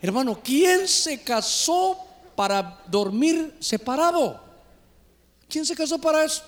[0.01, 1.99] hermano, ¿quién se casó
[2.37, 4.41] para dormir separado?
[5.49, 6.45] ¿Quién se casó para eso?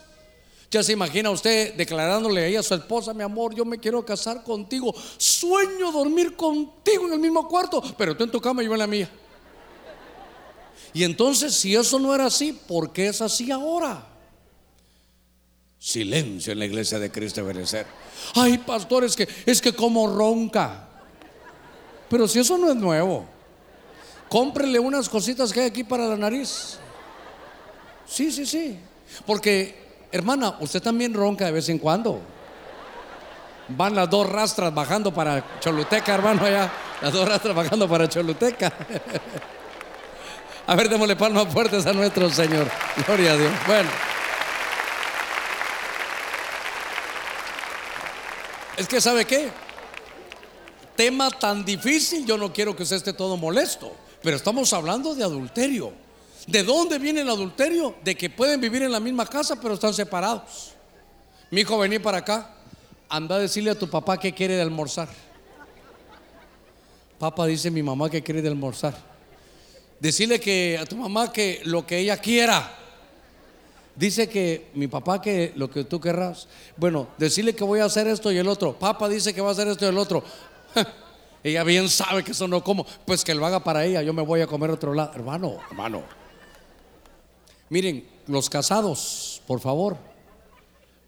[0.70, 4.42] Ya se imagina usted declarándole ahí a su esposa, mi amor, yo me quiero casar
[4.42, 4.94] contigo.
[5.16, 8.78] Sueño dormir contigo en el mismo cuarto, pero tú en tu cama y yo en
[8.78, 9.10] la mía.
[10.94, 14.07] Y entonces, si eso no era así, ¿por qué es así ahora?
[15.76, 17.85] Silencio en la iglesia de Cristo Benecer.
[18.37, 20.88] Ay, pastor, es que es que como ronca.
[22.09, 23.26] Pero si eso no es nuevo,
[24.28, 26.78] cómprele unas cositas que hay aquí para la nariz.
[28.07, 28.78] Sí, sí, sí.
[29.26, 32.20] Porque, hermana, usted también ronca de vez en cuando.
[33.68, 36.72] Van las dos rastras bajando para Choluteca, hermano, allá.
[37.02, 38.72] Las dos rastras bajando para Choluteca.
[40.66, 42.70] A ver, démosle palmas fuertes a nuestro Señor.
[43.07, 43.53] Gloria a Dios.
[43.66, 43.90] Bueno.
[48.77, 49.50] Es que, ¿sabe qué?
[50.96, 55.22] Tema tan difícil, yo no quiero que usted esté todo molesto, pero estamos hablando de
[55.22, 55.92] adulterio.
[56.46, 57.96] ¿De dónde viene el adulterio?
[58.03, 60.72] De que pueden vivir en la misma casa, pero están separados.
[61.50, 62.55] Mi hijo, vení para acá.
[63.09, 65.09] Anda a decirle a tu papá que quiere de almorzar.
[67.18, 69.13] Papá dice mi mamá que quiere de almorzar.
[70.00, 72.78] Decirle que a tu mamá que lo que ella quiera.
[73.96, 76.48] Dice que mi papá que lo que tú querrás.
[76.76, 78.76] Bueno, decirle que voy a hacer esto y el otro.
[78.76, 80.24] Papá dice que va a hacer esto y el otro.
[81.44, 82.85] ella bien sabe que eso no como.
[83.07, 84.02] Pues que lo haga para ella.
[84.02, 85.12] Yo me voy a comer otro lado.
[85.14, 86.02] Hermano, hermano.
[87.70, 89.96] Miren, los casados, por favor,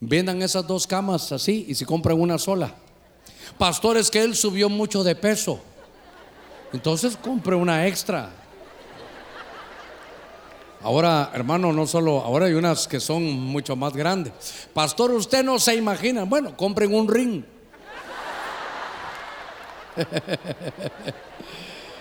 [0.01, 2.75] vendan esas dos camas así y si compran una sola.
[3.59, 5.61] Pastores que él subió mucho de peso.
[6.73, 8.31] Entonces compre una extra.
[10.83, 14.33] Ahora, hermano, no solo, ahora hay unas que son mucho más grandes.
[14.73, 16.25] Pastor, usted no se imagina.
[16.25, 17.43] Bueno, compren un ring.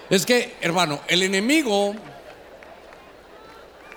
[0.10, 1.96] es que, hermano, el enemigo.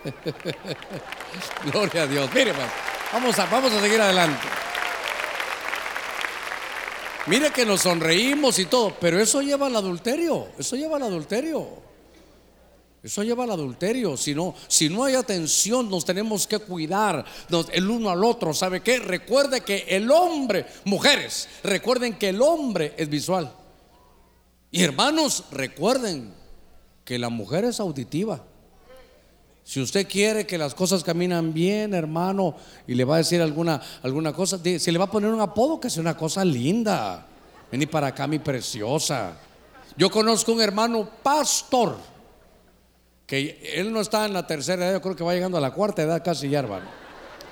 [1.70, 2.30] Gloria a Dios.
[2.32, 2.52] Mire,
[3.12, 4.46] vamos a, vamos a seguir adelante.
[7.26, 10.48] Mire que nos sonreímos y todo, pero eso lleva al adulterio.
[10.58, 11.87] Eso lleva al adulterio.
[13.02, 14.16] Eso lleva al adulterio.
[14.16, 17.24] Si no, si no hay atención, nos tenemos que cuidar
[17.72, 18.52] el uno al otro.
[18.52, 18.98] ¿Sabe qué?
[18.98, 23.52] Recuerde que el hombre, mujeres, recuerden que el hombre es visual.
[24.70, 26.34] Y hermanos, recuerden
[27.04, 28.44] que la mujer es auditiva.
[29.62, 32.56] Si usted quiere que las cosas caminan bien, hermano,
[32.86, 35.78] y le va a decir alguna, alguna cosa, si le va a poner un apodo,
[35.78, 37.26] que sea una cosa linda.
[37.70, 39.36] Vení para acá, mi preciosa.
[39.96, 41.98] Yo conozco un hermano pastor
[43.28, 45.70] que él no está en la tercera edad, yo creo que va llegando a la
[45.70, 46.86] cuarta edad casi ya, hermano.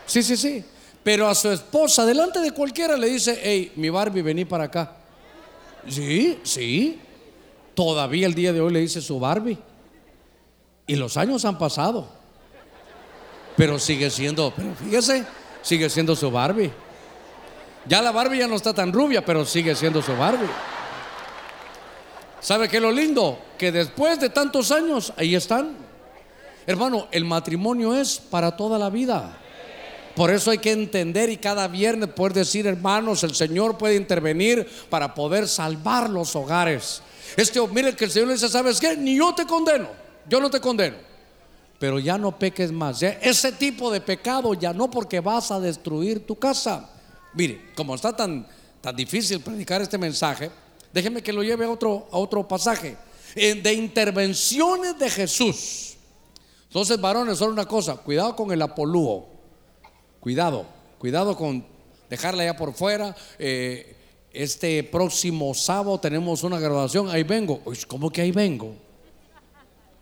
[0.06, 0.64] Sí, sí, sí.
[1.04, 4.96] Pero a su esposa, delante de cualquiera, le dice, hey, mi Barbie, vení para acá.
[5.86, 6.98] Sí, sí.
[7.74, 9.58] Todavía el día de hoy le dice su Barbie.
[10.86, 12.08] Y los años han pasado.
[13.54, 15.26] Pero sigue siendo, pero fíjese,
[15.60, 16.72] sigue siendo su Barbie.
[17.86, 20.48] Ya la Barbie ya no está tan rubia, pero sigue siendo su Barbie.
[22.40, 23.38] ¿Sabe qué es lo lindo?
[23.58, 25.76] Que después de tantos años, ahí están.
[26.66, 29.38] Hermano, el matrimonio es para toda la vida.
[30.16, 34.66] Por eso hay que entender y cada viernes poder decir, hermanos, el Señor puede intervenir
[34.88, 37.02] para poder salvar los hogares.
[37.36, 38.96] Este, mire que el Señor le dice, ¿sabes qué?
[38.96, 39.88] Ni yo te condeno,
[40.28, 40.96] yo no te condeno.
[41.78, 43.02] Pero ya no peques más.
[43.02, 46.88] Ese tipo de pecado ya no porque vas a destruir tu casa.
[47.34, 48.46] Mire, como está tan,
[48.80, 50.50] tan difícil predicar este mensaje,
[50.92, 52.96] déjeme que lo lleve a otro, a otro pasaje.
[53.34, 55.96] De intervenciones de Jesús.
[56.68, 59.28] Entonces, varones, solo una cosa, cuidado con el apolúo.
[60.20, 60.66] Cuidado,
[60.98, 61.66] cuidado con
[62.08, 63.14] dejarla ya por fuera.
[63.38, 63.96] Eh,
[64.32, 67.60] este próximo sábado tenemos una graduación, ahí vengo.
[67.88, 68.74] ¿Cómo que ahí vengo?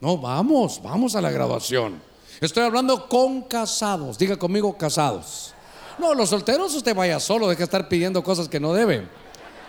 [0.00, 2.02] No, vamos, vamos a la graduación.
[2.40, 5.54] Estoy hablando con casados, diga conmigo casados.
[5.98, 9.06] No, los solteros usted vaya solo, deja de estar pidiendo cosas que no debe.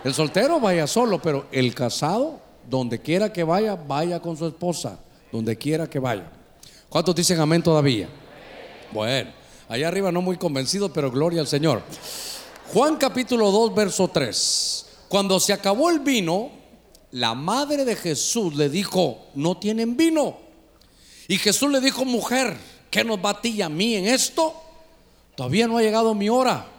[0.06, 2.38] El soltero vaya solo, pero el casado,
[2.70, 5.00] donde quiera que vaya, vaya con su esposa,
[5.32, 6.30] donde quiera que vaya.
[6.88, 8.08] ¿Cuántos dicen amén todavía?
[8.92, 9.32] Bueno,
[9.68, 11.82] allá arriba no muy convencido, pero gloria al Señor.
[12.72, 14.86] Juan capítulo 2, verso 3.
[15.08, 16.52] Cuando se acabó el vino,
[17.10, 20.38] la madre de Jesús le dijo, no tienen vino.
[21.26, 22.56] Y Jesús le dijo, mujer,
[22.92, 24.54] ¿qué nos va a ti y a mí en esto?
[25.34, 26.75] Todavía no ha llegado mi hora.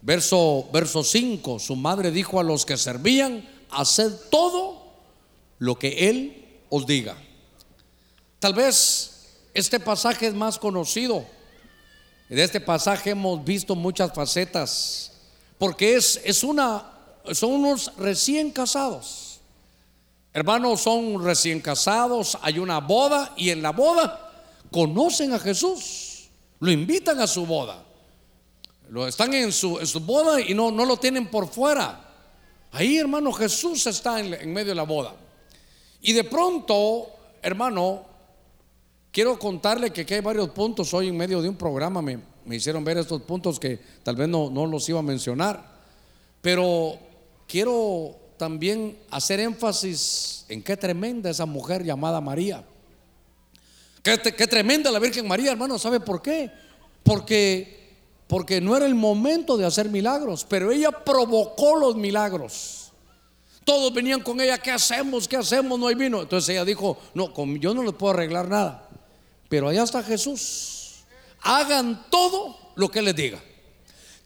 [0.00, 4.92] Verso, verso 5, su madre dijo a los que servían, haced todo
[5.58, 7.16] lo que él os diga.
[8.38, 11.24] Tal vez este pasaje es más conocido
[12.28, 15.12] en este pasaje hemos visto muchas facetas,
[15.56, 16.92] porque es, es una,
[17.32, 19.40] son unos recién casados.
[20.34, 24.30] Hermanos, son recién casados, hay una boda y en la boda
[24.70, 26.28] conocen a Jesús,
[26.60, 27.82] lo invitan a su boda.
[28.90, 32.04] Lo están en su, su boda y no, no lo tienen por fuera.
[32.72, 35.14] Ahí, hermano, Jesús está en, en medio de la boda.
[36.00, 37.08] Y de pronto,
[37.42, 38.08] hermano,
[39.10, 42.02] Quiero contarle que aquí hay varios puntos hoy en medio de un programa.
[42.02, 42.20] Me,
[42.50, 45.78] hicieron ver estos puntos que tal vez no, no los iba a mencionar.
[46.40, 46.98] Pero
[47.46, 52.64] quiero también hacer énfasis en qué tremenda esa mujer llamada María.
[54.02, 55.78] Qué, qué, tremenda la Virgen María, hermano.
[55.78, 56.50] ¿Sabe por qué?
[57.02, 57.77] Porque,
[58.28, 62.92] porque no era el momento de hacer milagros, pero ella provocó los milagros.
[63.64, 65.26] Todos venían con ella, ¿qué hacemos?
[65.26, 65.78] ¿Qué hacemos?
[65.78, 66.22] No hay vino.
[66.22, 68.88] Entonces ella dijo, no, yo no les puedo arreglar nada.
[69.48, 71.04] Pero allá está Jesús.
[71.42, 73.42] Hagan todo lo que les diga.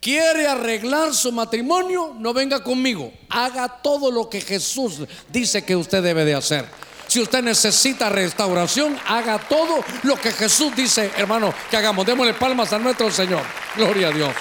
[0.00, 3.12] Quiere arreglar su matrimonio, no venga conmigo.
[3.28, 6.66] Haga todo lo que Jesús dice que usted debe de hacer.
[7.12, 12.06] Si usted necesita restauración, haga todo lo que Jesús dice, hermano, que hagamos.
[12.06, 13.42] Démosle palmas a nuestro Señor.
[13.76, 14.34] Gloria a Dios.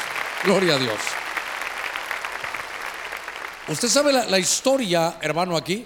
[0.45, 0.95] Gloria a Dios.
[3.67, 5.85] Usted sabe la, la historia, hermano, aquí.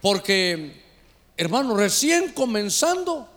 [0.00, 0.84] Porque,
[1.36, 3.28] hermano, recién comenzando,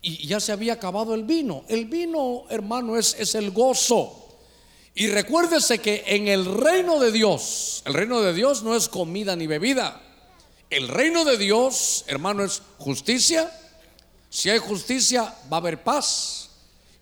[0.00, 1.66] y ya se había acabado el vino.
[1.68, 4.38] El vino, hermano, es, es el gozo.
[4.94, 9.36] Y recuérdese que en el reino de Dios, el reino de Dios no es comida
[9.36, 10.00] ni bebida.
[10.70, 13.50] El reino de Dios, hermano, es justicia.
[14.30, 16.50] Si hay justicia, va a haber paz.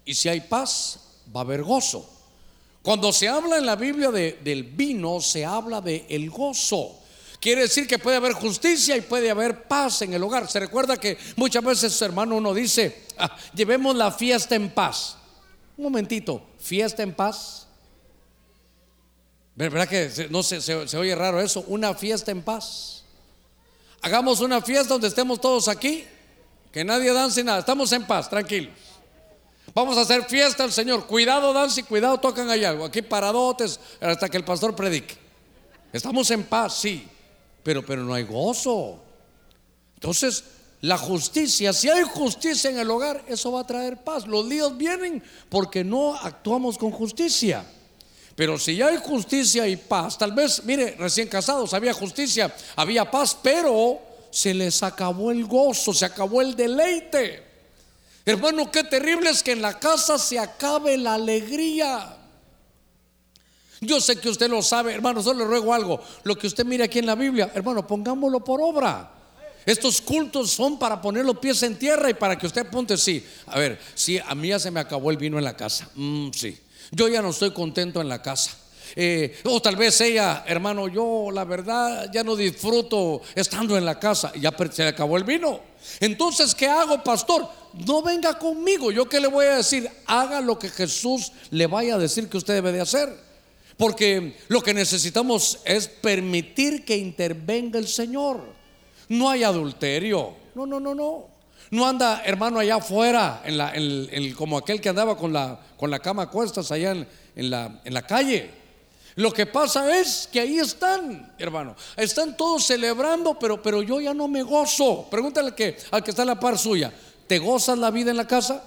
[0.04, 0.98] Y si hay paz,
[1.34, 2.08] va a haber gozo.
[2.82, 6.98] Cuando se habla en la Biblia de, del vino, se habla de el gozo.
[7.40, 10.48] Quiere decir que puede haber justicia y puede haber paz en el hogar.
[10.48, 15.16] Se recuerda que muchas veces, hermano, uno dice, ah, llevemos la fiesta en paz.
[15.76, 17.66] Un momentito, fiesta en paz.
[19.54, 21.64] ¿Verdad que no se, se, oye raro eso?
[21.66, 23.01] Una fiesta en paz.
[24.02, 26.04] Hagamos una fiesta donde estemos todos aquí,
[26.70, 28.74] que nadie dance nada, estamos en paz, tranquilos.
[29.74, 31.06] Vamos a hacer fiesta al Señor.
[31.06, 32.72] Cuidado, danza y cuidado, tocan allá.
[32.84, 35.16] Aquí paradotes hasta que el pastor predique.
[35.92, 37.08] Estamos en paz, sí
[37.62, 38.98] pero, pero no hay gozo.
[39.94, 40.44] Entonces,
[40.80, 44.26] la justicia, si hay justicia en el hogar, eso va a traer paz.
[44.26, 47.64] Los líos vienen porque no actuamos con justicia.
[48.34, 53.36] Pero si hay justicia y paz, tal vez, mire, recién casados, había justicia, había paz,
[53.42, 57.42] pero se les acabó el gozo, se acabó el deleite.
[58.24, 62.16] Hermano, qué terrible es que en la casa se acabe la alegría.
[63.80, 66.00] Yo sé que usted lo sabe, hermano, solo le ruego algo.
[66.22, 69.10] Lo que usted mire aquí en la Biblia, hermano, pongámoslo por obra.
[69.64, 73.24] Estos cultos son para poner los pies en tierra y para que usted apunte, sí.
[73.46, 75.88] A ver, sí, a mí ya se me acabó el vino en la casa.
[75.94, 76.58] Mm, sí,
[76.90, 78.56] yo ya no estoy contento en la casa.
[78.94, 83.98] Eh, o tal vez ella, hermano, yo la verdad ya no disfruto estando en la
[83.98, 85.60] casa, ya se acabó el vino.
[86.00, 87.48] Entonces, ¿qué hago, pastor?
[87.86, 88.90] No venga conmigo.
[88.90, 89.90] ¿Yo qué le voy a decir?
[90.06, 93.08] Haga lo que Jesús le vaya a decir que usted debe de hacer.
[93.76, 98.61] Porque lo que necesitamos es permitir que intervenga el Señor.
[99.08, 100.34] No hay adulterio.
[100.54, 101.26] No, no, no, no.
[101.70, 103.72] No anda, hermano, allá afuera, en la,
[104.36, 107.94] como aquel que andaba con la, con la cama a cuestas allá en, la, en
[107.94, 108.50] la calle.
[109.14, 111.74] Lo que pasa es que ahí están, hermano.
[111.96, 115.06] Están todos celebrando, pero, pero yo ya no me gozo.
[115.10, 116.92] Pregúntale al que, al que está en la par suya.
[117.26, 118.64] ¿Te gozas la vida en la casa?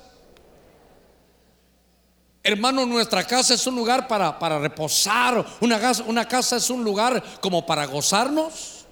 [2.44, 5.44] Hermano, nuestra casa es un lugar para, para reposar.
[5.62, 8.85] Una casa, una casa es un lugar como para gozarnos.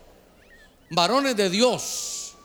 [0.93, 2.35] Varones de Dios.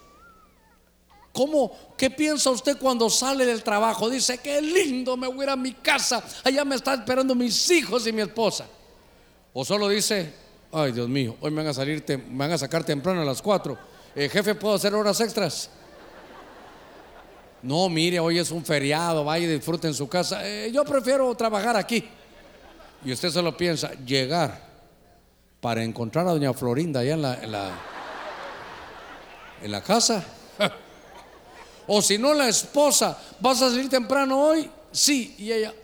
[1.33, 1.95] ¿Cómo?
[1.97, 4.09] ¿Qué piensa usted cuando sale del trabajo?
[4.11, 6.23] Dice, qué lindo, me voy a ir a mi casa.
[6.43, 8.67] Allá me están esperando mis hijos y mi esposa.
[9.53, 10.33] O solo dice,
[10.73, 13.41] ay Dios mío, hoy me van a salir, me van a sacar temprano a las
[13.41, 13.79] 4.
[14.15, 15.71] Eh, jefe, ¿puedo hacer horas extras?
[17.63, 20.47] No, mire, hoy es un feriado, vaya y disfrute en su casa.
[20.49, 22.09] Eh, yo prefiero trabajar aquí.
[23.05, 24.67] Y usted solo piensa, llegar
[25.61, 27.98] para encontrar a doña Florinda allá en la, en la,
[29.63, 30.25] en la casa.
[31.87, 34.71] o si no, la esposa, ¿vas a salir temprano hoy?
[34.93, 35.75] Sí, y ella,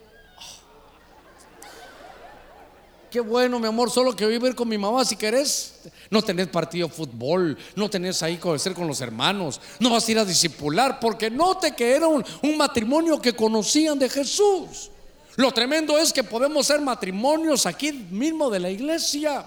[3.14, 5.82] Qué bueno, mi amor, solo que voy a ir con mi mamá si querés.
[6.10, 10.10] No tenés partido de fútbol, no tenés ahí ser con los hermanos, no vas a
[10.10, 14.90] ir a discipular, porque note que era un matrimonio que conocían de Jesús.
[15.36, 19.46] Lo tremendo es que podemos ser matrimonios aquí mismo de la iglesia,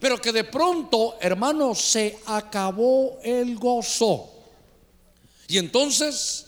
[0.00, 4.30] pero que de pronto, hermano, se acabó el gozo.
[5.48, 6.46] Y entonces,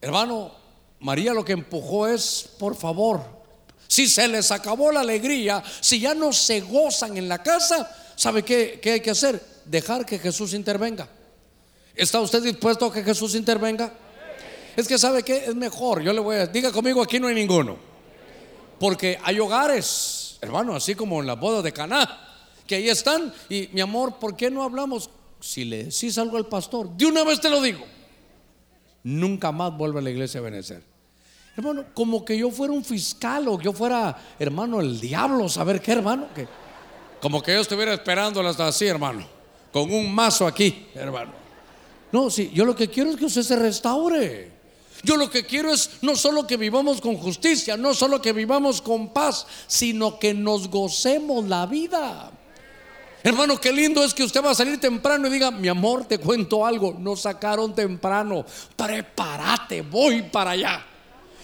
[0.00, 0.52] hermano,
[1.00, 3.22] María lo que empujó es, por favor,
[3.86, 8.42] si se les acabó la alegría, si ya no se gozan en la casa, ¿sabe
[8.42, 9.40] qué, hay que hacer?
[9.64, 11.08] Dejar que Jesús intervenga.
[11.94, 13.92] ¿Está usted dispuesto a que Jesús intervenga?
[14.76, 16.02] Es que sabe que es mejor.
[16.02, 17.76] Yo le voy a diga conmigo, aquí no hay ninguno.
[18.80, 22.33] Porque hay hogares, hermano, así como en la boda de Caná,
[22.66, 23.32] que ahí están.
[23.48, 25.10] Y mi amor, ¿por qué no hablamos?
[25.40, 27.84] Si le decís algo al pastor, de una vez te lo digo.
[29.02, 30.82] Nunca más vuelve a la iglesia a Benecer.
[31.56, 35.92] Hermano, como que yo fuera un fiscal o yo fuera, hermano, el diablo, saber qué,
[35.92, 36.28] hermano.
[36.34, 36.48] Que,
[37.20, 39.26] como que yo estuviera esperándolo hasta así, hermano,
[39.72, 41.32] con un mazo aquí, hermano.
[42.10, 44.52] No, sí, yo lo que quiero es que usted se restaure.
[45.02, 48.80] Yo lo que quiero es no solo que vivamos con justicia, no solo que vivamos
[48.80, 52.32] con paz, sino que nos gocemos la vida.
[53.26, 56.18] Hermano, qué lindo es que usted va a salir temprano y diga, mi amor, te
[56.18, 58.44] cuento algo, nos sacaron temprano,
[58.76, 60.84] prepárate, voy para allá.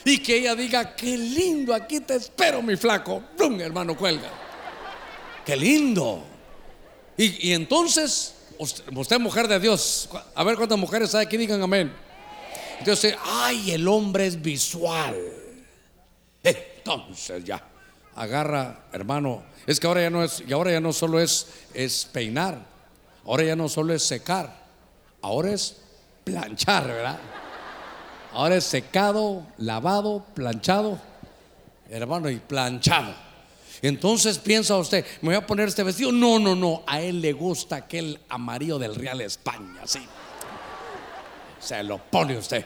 [0.05, 3.23] Y que ella diga, qué lindo, aquí te espero, mi flaco.
[3.39, 3.59] ¡Bum!
[3.63, 4.29] Hermano, cuelga.
[5.43, 6.23] Qué lindo.
[7.17, 11.91] Y, entonces, usted, mujer de Dios, a ver cuántas mujeres hay aquí, digan amén.
[12.79, 15.17] Entonces, ay, el hombre es visual.
[16.43, 17.63] Entonces ya,
[18.15, 22.09] agarra, hermano, es que ahora ya no es, y ahora ya no solo es, es
[22.13, 22.59] peinar,
[23.25, 24.55] ahora ya no solo es secar,
[25.23, 25.77] ahora es
[26.25, 27.19] planchar, ¿verdad?
[28.33, 31.01] Ahora es secado, lavado, planchado,
[31.89, 33.13] hermano, y planchado.
[33.83, 36.13] Entonces piensa usted, me voy a poner este vestido.
[36.13, 40.01] No, no, no, a él le gusta aquel amarillo del Real España, sí.
[41.59, 42.65] Se lo pone usted.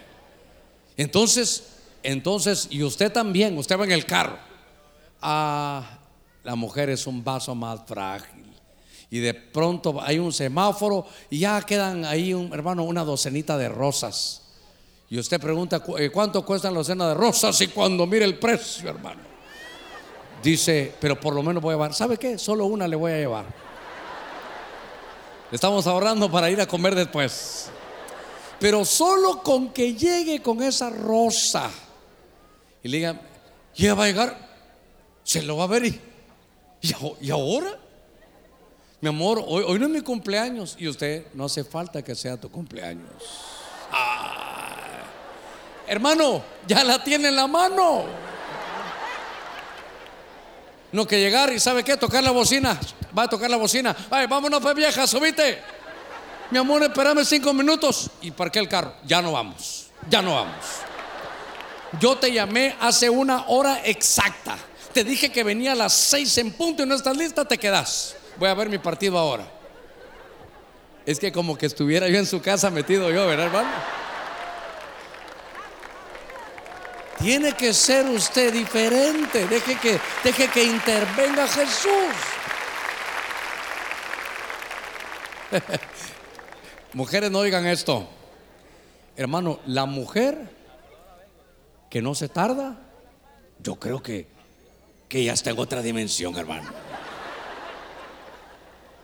[0.97, 1.65] Entonces,
[2.03, 4.39] entonces, y usted también, usted va en el carro.
[5.27, 5.83] Ah,
[6.43, 8.45] la mujer es un vaso más frágil.
[9.09, 13.71] Y de pronto hay un semáforo y ya quedan ahí, un, hermano, una docenita de
[13.71, 14.43] rosas.
[15.09, 17.59] Y usted pregunta, eh, ¿cuánto cuesta la cena de rosas?
[17.63, 19.23] Y cuando mire el precio, hermano,
[20.43, 21.95] dice, pero por lo menos voy a llevar.
[21.95, 22.37] ¿Sabe qué?
[22.37, 23.47] Solo una le voy a llevar.
[25.51, 27.71] Estamos ahorrando para ir a comer después.
[28.61, 31.71] Pero solo con que llegue con esa rosa
[32.83, 33.21] y le diga,
[33.75, 34.44] ya va a llegar,
[35.25, 36.01] se lo va a ver y,
[37.21, 37.79] y ahora.
[39.01, 42.51] Mi amor, hoy, no es mi cumpleaños y usted no hace falta que sea tu
[42.51, 43.13] cumpleaños.
[43.93, 45.03] Ah.
[45.87, 48.05] Hermano, ya la tiene en la mano.
[50.93, 52.81] No que llegar y sabe qué, tocar la bocina.
[53.17, 53.95] Va a tocar la bocina.
[54.11, 55.61] Ay, vámonos pues vieja, subite.
[56.51, 58.95] Mi amor, espérame cinco minutos y parqué el carro.
[59.05, 59.89] Ya no vamos.
[60.09, 60.65] Ya no vamos.
[62.01, 64.57] Yo te llamé hace una hora exacta.
[64.95, 68.15] Te dije que venía a las seis en punto y no estás lista, te quedas.
[68.39, 69.45] Voy a ver mi partido ahora.
[71.05, 73.71] Es que como que estuviera yo en su casa metido yo, ¿verdad, hermano?
[77.19, 79.49] Tiene que ser usted diferente.
[79.49, 81.91] Deje que, deje que intervenga Jesús.
[86.93, 88.09] Mujeres, no oigan esto.
[89.17, 90.39] Hermano, la mujer
[91.91, 92.77] que no se tarda,
[93.59, 94.34] yo creo que,
[95.15, 96.69] que ya está en otra dimensión, hermano.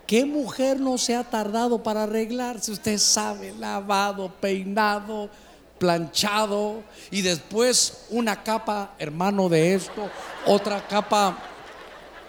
[0.08, 2.72] ¿Qué mujer no se ha tardado para arreglarse?
[2.72, 5.30] Usted sabe, lavado, peinado,
[5.78, 6.82] planchado
[7.12, 10.10] y después una capa, hermano, de esto,
[10.46, 11.38] otra capa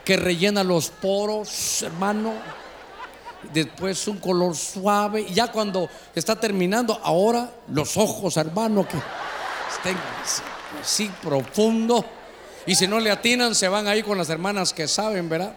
[0.05, 2.33] que rellena los poros, hermano.
[3.51, 5.25] Después un color suave.
[5.27, 8.97] Y ya cuando está terminando, ahora los ojos, hermano, que
[9.75, 9.97] estén
[10.79, 12.05] así profundo.
[12.65, 15.53] Y si no le atinan, se van ahí con las hermanas que saben, ¿verdad?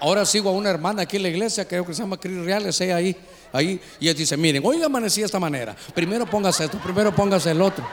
[0.00, 2.80] Ahora sigo a una hermana aquí en la iglesia, creo que se llama Cris Reales,
[2.80, 3.16] ella ahí,
[3.52, 5.74] ahí, y ella dice, miren, hoy amanecí de esta manera.
[5.94, 7.86] Primero póngase esto, primero póngase el otro.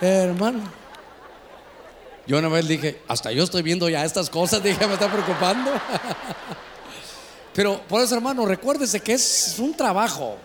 [0.00, 0.82] hermano.
[2.26, 5.72] Yo una vez dije, hasta yo estoy viendo ya estas cosas, dije, me está preocupando.
[7.54, 10.36] Pero por eso, hermano, recuérdese que es un trabajo.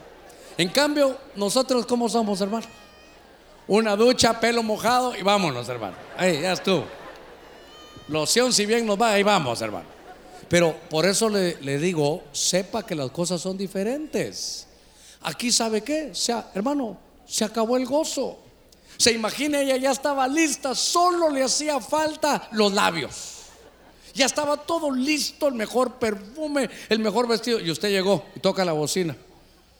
[0.57, 2.65] En cambio, nosotros, ¿cómo somos, hermano?
[3.68, 5.95] Una ducha, pelo mojado y vámonos, hermano.
[6.18, 6.86] Ahí, ya estuvo.
[8.10, 9.86] Loción, si bien nos va, ahí vamos, hermano.
[10.49, 14.68] Pero por eso le, digo, sepa que las cosas son diferentes.
[15.24, 16.97] Aquí sabe qué, o sea, hermano,
[17.28, 18.39] se acabó el gozo.
[18.97, 23.34] Se imagina, ella ya estaba lista, solo le hacía falta los labios.
[24.14, 27.60] Ya estaba todo listo, el mejor perfume, el mejor vestido.
[27.60, 29.16] Y usted llegó y toca la bocina.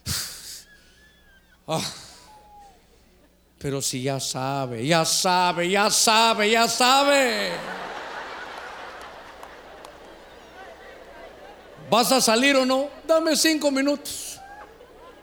[1.70, 1.82] Ah.
[3.58, 7.52] Pero si ya sabe, ya sabe, ya sabe, ya sabe.
[11.90, 12.90] ¿Vas a salir o no?
[13.08, 14.40] Dame cinco minutos.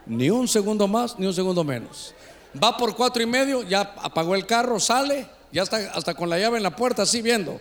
[0.06, 2.14] Ni un segundo más, ni un segundo menos.
[2.62, 6.38] Va por cuatro y medio, ya apagó el carro, sale, ya está hasta con la
[6.38, 7.60] llave en la puerta, así viendo.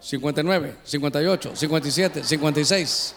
[0.00, 3.14] 59, 58, 57, 56.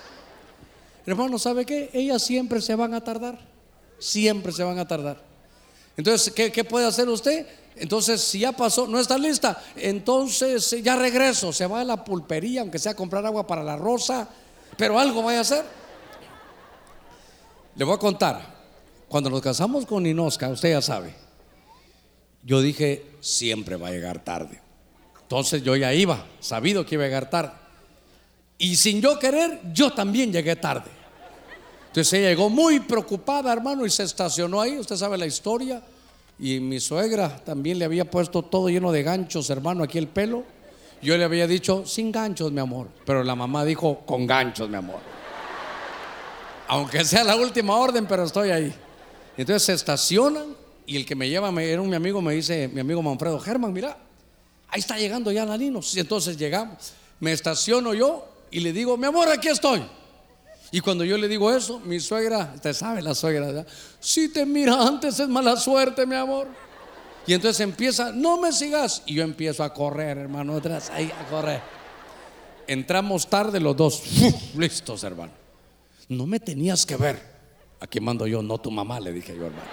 [1.05, 1.89] Hermano, ¿sabe qué?
[1.93, 3.37] Ellas siempre se van a tardar.
[3.99, 5.21] Siempre se van a tardar.
[5.97, 7.45] Entonces, ¿qué, ¿qué, puede hacer usted?
[7.75, 11.51] Entonces, si ya pasó, no está lista, entonces ya regreso.
[11.51, 14.29] Se va a la pulpería, aunque sea a comprar agua para la rosa,
[14.79, 15.65] pero algo vaya a hacer.
[17.75, 18.59] Le voy a contar.
[19.09, 21.13] Cuando nos casamos con Inosca, usted ya sabe,
[22.43, 24.61] yo dije, siempre va a llegar tarde.
[25.21, 27.51] Entonces yo ya iba, sabido que iba a llegar tarde.
[28.57, 30.89] Y sin yo querer, yo también llegué tarde.
[31.87, 34.77] Entonces ella llegó muy preocupada, hermano, y se estacionó ahí.
[34.77, 35.83] Usted sabe la historia.
[36.39, 40.45] Y mi suegra también le había puesto todo lleno de ganchos, hermano, aquí el pelo.
[41.01, 42.87] Yo le había dicho, sin ganchos, mi amor.
[43.05, 44.99] Pero la mamá dijo, con ganchos, mi amor.
[46.67, 48.73] Aunque sea la última orden, pero estoy ahí.
[49.37, 52.81] Entonces se estacionan y el que me lleva, era un mi amigo, me dice, mi
[52.81, 53.97] amigo Manfredo, Germán, mira,
[54.71, 55.95] Ahí está llegando ya Laninos.
[55.95, 56.93] Y entonces llegamos.
[57.19, 59.83] Me estaciono yo y le digo, mi amor, aquí estoy.
[60.71, 63.65] Y cuando yo le digo eso, mi suegra, usted sabe la suegra.
[63.99, 66.47] Si te mira antes es mala suerte, mi amor.
[67.29, 69.03] Y entonces empieza, no me sigas.
[69.05, 71.61] Y yo empiezo a correr, hermano, atrás, ahí a correr.
[72.65, 74.01] Entramos tarde los dos,
[74.55, 75.31] listos, hermano.
[76.07, 77.21] No me tenías que ver.
[77.81, 79.69] Aquí mando yo, no tu mamá, le dije yo, hermano.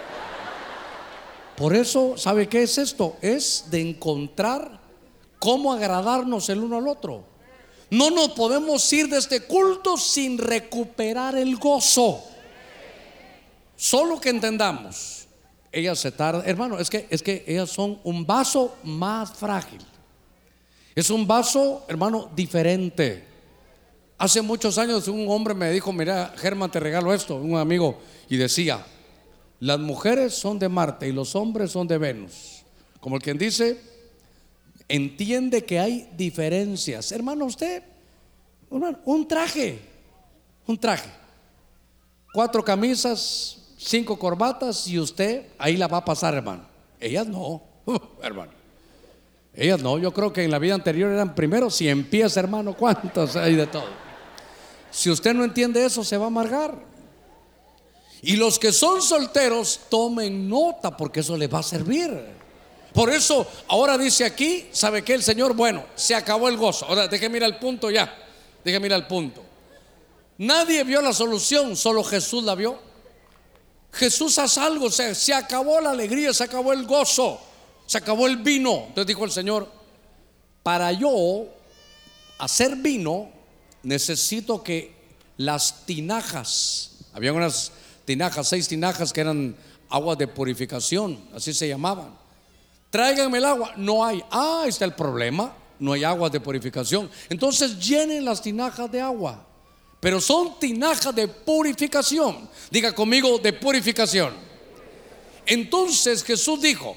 [1.57, 3.17] Por eso, ¿sabe qué es esto?
[3.23, 4.79] Es de encontrar
[5.39, 7.25] cómo agradarnos el uno al otro.
[7.89, 12.23] No nos podemos ir de este culto sin recuperar el gozo.
[13.77, 15.26] Solo que entendamos,
[15.79, 19.81] ellas se tardan, hermano, es que es que ellas son un vaso más frágil.
[20.95, 23.25] Es un vaso, hermano, diferente.
[24.17, 27.99] Hace muchos años un hombre me dijo, mira, Germán, te regalo esto, un amigo,
[28.31, 28.85] y decía,
[29.61, 32.63] las mujeres son de Marte y los hombres son de Venus.
[32.99, 33.79] Como el quien dice,
[34.89, 37.13] entiende que hay diferencias.
[37.13, 37.83] Hermano, usted,
[38.71, 39.81] un traje,
[40.67, 41.11] un traje,
[42.33, 46.67] cuatro camisas, cinco corbatas y usted ahí la va a pasar, hermano.
[47.01, 47.63] Ellas no,
[48.23, 48.53] hermano.
[49.55, 53.37] Ellas no, yo creo que en la vida anterior eran primero en pies, hermano, cuántos
[53.37, 53.89] hay de todo.
[54.91, 56.75] Si usted no entiende eso, se va a amargar.
[58.23, 62.11] Y los que son solteros, tomen nota porque eso les va a servir.
[62.93, 65.15] Por eso ahora dice aquí, ¿sabe qué?
[65.15, 66.87] El Señor, bueno, se acabó el gozo.
[66.87, 68.15] Ahora déjeme mirar el punto ya.
[68.65, 69.43] Déjeme mirar el punto.
[70.39, 72.79] Nadie vio la solución, solo Jesús la vio.
[73.97, 77.41] Jesús hace algo, se, se acabó la alegría, se acabó el gozo,
[77.87, 78.85] se acabó el vino.
[78.89, 79.71] Entonces dijo el Señor,
[80.63, 81.47] para yo
[82.39, 83.31] hacer vino,
[83.83, 84.95] necesito que
[85.37, 87.73] las tinajas, había unas
[88.05, 89.57] tinajas, seis tinajas que eran
[89.89, 92.27] aguas de purificación, así se llamaban
[92.97, 93.73] tráiganme el agua.
[93.77, 94.23] No hay.
[94.31, 95.53] Ah, está el problema.
[95.79, 97.11] No hay agua de purificación.
[97.29, 99.46] Entonces llenen las tinajas de agua.
[100.07, 102.49] Pero son tinajas de purificación.
[102.71, 104.35] Diga conmigo de purificación.
[105.45, 106.97] Entonces Jesús dijo,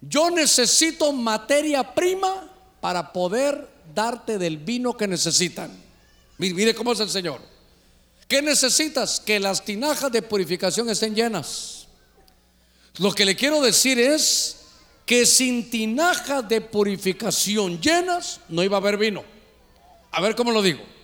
[0.00, 2.48] yo necesito materia prima
[2.80, 5.76] para poder darte del vino que necesitan.
[6.38, 7.40] Mire, cómo es el Señor.
[8.28, 9.18] ¿Qué necesitas?
[9.18, 11.88] Que las tinajas de purificación estén llenas.
[12.98, 14.58] Lo que le quiero decir es
[15.04, 19.24] que sin tinajas de purificación llenas no iba a haber vino.
[20.12, 20.94] A ver cómo lo digo.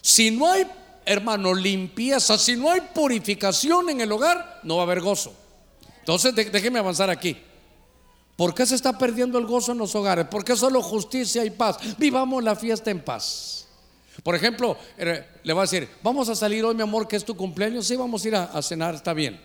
[0.00, 0.66] Si no hay,
[1.04, 5.34] hermano, limpieza, si no hay purificación en el hogar, no va a haber gozo.
[5.98, 7.36] Entonces, déjeme avanzar aquí.
[8.36, 10.26] ¿Por qué se está perdiendo el gozo en los hogares?
[10.26, 11.76] ¿Por qué solo justicia y paz?
[11.98, 13.68] Vivamos la fiesta en paz.
[14.22, 17.24] Por ejemplo, eh, le va a decir, vamos a salir hoy, mi amor, que es
[17.24, 17.86] tu cumpleaños.
[17.86, 19.40] Sí, vamos a ir a, cenar, está bien.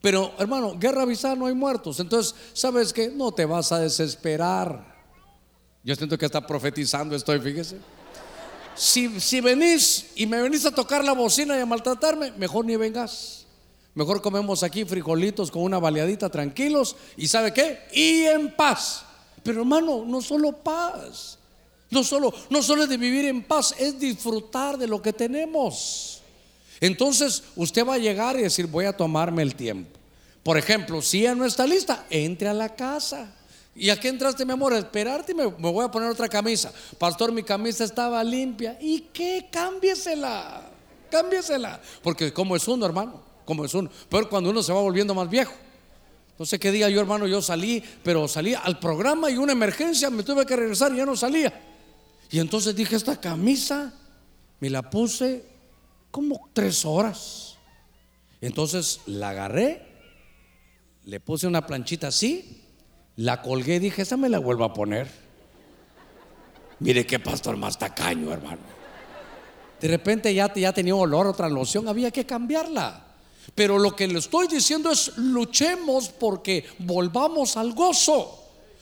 [0.00, 1.98] Pero, hermano, guerra avisada, no hay muertos.
[1.98, 3.08] Entonces, ¿sabes qué?
[3.08, 4.92] No te vas a desesperar.
[5.82, 7.78] Yo siento que está profetizando estoy, fíjese.
[8.74, 12.76] Si, si venís y me venís a tocar la bocina y a maltratarme, mejor ni
[12.76, 13.46] vengas.
[13.94, 17.80] Mejor comemos aquí frijolitos con una baleadita tranquilos y ¿sabe qué?
[17.92, 19.04] Y en paz.
[19.42, 21.38] Pero hermano, no solo paz.
[21.90, 26.22] No solo, no solo es de vivir en paz, es disfrutar de lo que tenemos.
[26.80, 29.98] Entonces usted va a llegar y decir, voy a tomarme el tiempo.
[30.42, 33.34] Por ejemplo, si ya no está lista, entre a la casa.
[33.74, 34.74] ¿Y a qué entraste, mi amor?
[34.74, 36.72] A esperarte y me, voy a poner otra camisa.
[36.98, 38.76] Pastor, mi camisa estaba limpia.
[38.80, 39.48] ¿Y qué?
[39.50, 40.70] Cámbiesela.
[41.10, 41.80] Cámbiesela.
[42.02, 43.22] Porque como es uno, hermano.
[43.44, 43.90] Como es uno.
[44.08, 45.54] Pero cuando uno se va volviendo más viejo.
[46.38, 50.10] No sé qué día yo, hermano, yo salí, pero salí al programa y una emergencia,
[50.10, 51.52] me tuve que regresar y ya no salía.
[52.30, 53.92] Y entonces dije, esta camisa
[54.58, 55.44] me la puse
[56.10, 57.56] como tres horas.
[58.40, 59.86] Entonces la agarré,
[61.04, 62.61] le puse una planchita así,
[63.16, 65.08] la colgué y dije, esa me la vuelvo a poner.
[66.78, 68.60] Mire qué pastor más tacaño, hermano.
[69.80, 73.06] De repente ya, ya tenía olor, otra loción, había que cambiarla.
[73.54, 78.38] Pero lo que le estoy diciendo es luchemos porque volvamos al gozo.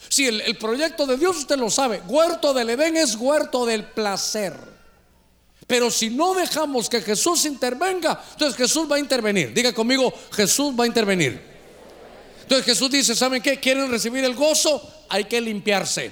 [0.09, 4.55] Si el, proyecto de Dios usted lo sabe, huerto del Edén es huerto del placer.
[5.67, 9.53] Pero si no dejamos que Jesús intervenga, entonces Jesús va a intervenir.
[9.53, 11.50] Diga conmigo, Jesús va a intervenir.
[12.51, 13.61] Entonces Jesús dice, ¿saben qué?
[13.61, 14.83] ¿Quieren recibir el gozo?
[15.09, 16.11] Hay que limpiarse.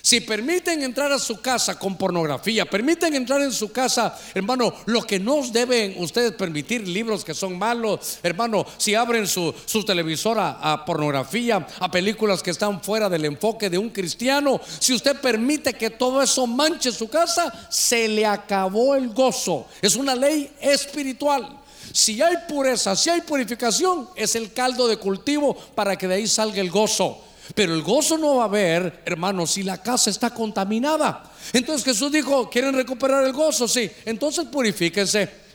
[0.00, 5.02] Si permiten entrar a su casa con pornografía, permiten entrar en su casa, hermano, lo
[5.02, 10.58] que no deben ustedes permitir, libros que son malos, hermano, si abren su, su televisora
[10.62, 15.74] a pornografía, a películas que están fuera del enfoque de un cristiano, si usted permite
[15.74, 19.66] que todo eso manche su casa, se le acabó el gozo.
[19.82, 21.65] Es una ley espiritual.
[21.92, 26.26] Si hay pureza, si hay purificación, es el caldo de cultivo para que de ahí
[26.26, 27.22] salga el gozo.
[27.54, 31.30] Pero el gozo no va a haber, hermanos, si la casa está contaminada.
[31.52, 33.68] Entonces Jesús dijo, ¿quieren recuperar el gozo?
[33.68, 35.46] Sí, entonces purifíquense.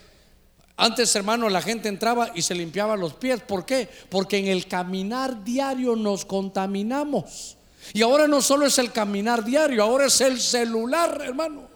[0.78, 3.42] Antes, hermano, la gente entraba y se limpiaba los pies.
[3.42, 3.90] ¿Por qué?
[4.10, 7.58] Porque en el caminar diario nos contaminamos.
[7.94, 11.71] Y ahora no solo es el caminar diario, ahora es el celular, hermano.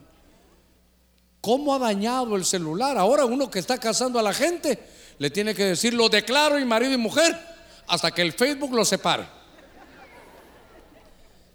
[1.46, 2.98] ¿Cómo ha dañado el celular?
[2.98, 4.80] Ahora uno que está casando a la gente
[5.20, 7.40] le tiene que decir, lo declaro y marido y mujer,
[7.86, 9.28] hasta que el Facebook lo separe.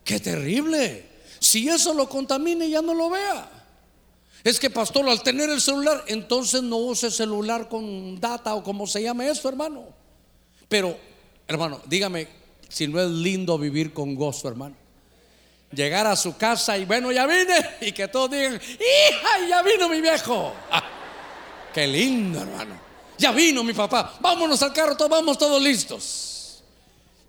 [0.05, 1.09] Qué terrible.
[1.41, 3.51] Si eso lo contamine, ya no lo vea.
[4.45, 8.87] Es que, pastor, al tener el celular, entonces no use celular con data o como
[8.87, 9.87] se llame eso, hermano.
[10.69, 10.97] Pero,
[11.49, 12.29] hermano, dígame
[12.69, 14.77] si no es lindo vivir con gozo, hermano.
[15.73, 17.77] Llegar a su casa y bueno, ya vine.
[17.81, 20.53] Y que todos digan, hija, ya vino mi viejo.
[20.71, 20.83] Ah,
[21.73, 22.75] qué lindo, hermano.
[23.17, 24.15] Ya vino mi papá.
[24.21, 26.63] Vámonos al carro, todos vamos todos listos.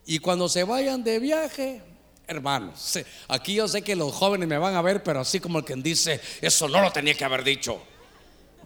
[0.05, 1.81] Y cuando se vayan de viaje,
[2.27, 2.97] hermanos.
[3.27, 5.83] Aquí yo sé que los jóvenes me van a ver, pero así como el quien
[5.83, 7.81] dice, eso no lo tenía que haber dicho.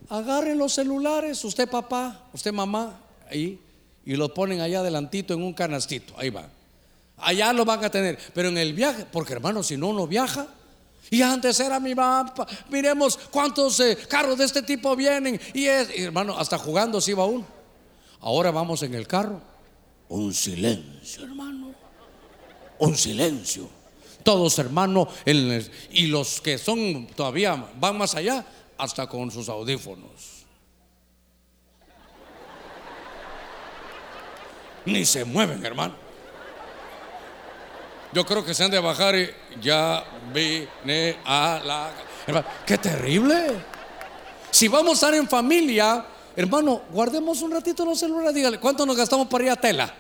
[0.10, 3.60] Agarren los celulares, usted papá, usted mamá, ahí,
[4.06, 6.48] y lo ponen allá adelantito en un canastito, ahí va.
[7.18, 10.48] Allá lo van a tener, pero en el viaje, porque hermano, si no uno viaja,
[11.10, 12.34] y antes era mi mamá,
[12.70, 17.26] miremos cuántos eh, carros de este tipo vienen, y es, hermano, hasta jugando si va
[17.26, 17.46] uno.
[18.20, 19.40] Ahora vamos en el carro,
[20.10, 21.66] un silencio, hermano
[22.80, 23.70] un silencio.
[24.24, 25.10] Todos hermanos,
[25.92, 28.46] y los que son todavía van más allá,
[28.78, 30.46] hasta con sus audífonos.
[34.86, 36.05] Ni se mueven, hermano.
[38.16, 39.30] Yo creo que se han de bajar y
[39.62, 40.02] ya
[40.34, 41.92] vine a la...
[42.66, 43.58] ¡Qué terrible!
[44.50, 48.34] Si vamos a estar en familia, hermano, guardemos un ratito los celulares.
[48.34, 49.94] Dígale, ¿cuánto nos gastamos para ir a tela?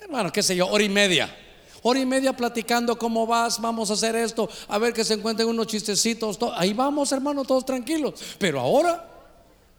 [0.00, 1.36] Hermano, qué sé yo, hora y media.
[1.82, 5.48] Hora y media platicando cómo vas, vamos a hacer esto, a ver que se encuentren
[5.48, 6.38] unos chistecitos.
[6.54, 8.14] Ahí vamos, hermano, todos tranquilos.
[8.38, 9.04] Pero ahora,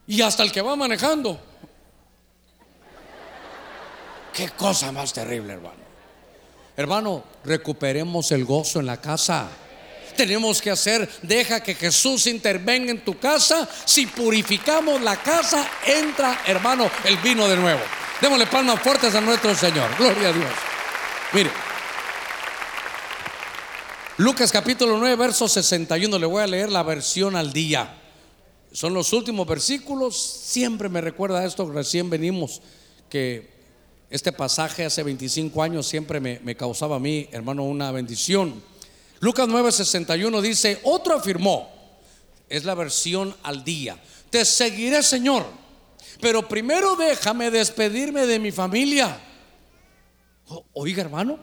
[0.08, 1.40] y hasta el que va manejando.
[4.34, 5.87] Qué cosa más terrible, hermano.
[6.78, 9.50] Hermano, recuperemos el gozo en la casa
[10.18, 11.08] tenemos que hacer?
[11.22, 13.70] Deja que Jesús intervenga en tu casa.
[13.86, 17.80] Si purificamos la casa, entra, hermano, el vino de nuevo.
[18.20, 19.96] Démosle palmas fuertes a nuestro Señor.
[19.98, 20.52] Gloria a Dios.
[21.32, 21.52] Mire,
[24.18, 27.96] Lucas capítulo 9, verso 61, le voy a leer la versión al día.
[28.72, 32.62] Son los últimos versículos, siempre me recuerda esto, recién venimos,
[33.10, 33.57] que
[34.10, 38.64] este pasaje hace 25 años siempre me, causaba a mí, hermano, una bendición.
[39.20, 41.70] Lucas 9, 61 dice, otro afirmó,
[42.48, 45.46] es la versión al día, te seguiré Señor,
[46.22, 49.20] pero primero déjame despedirme de mi familia.
[50.74, 51.40] Oiga hermano,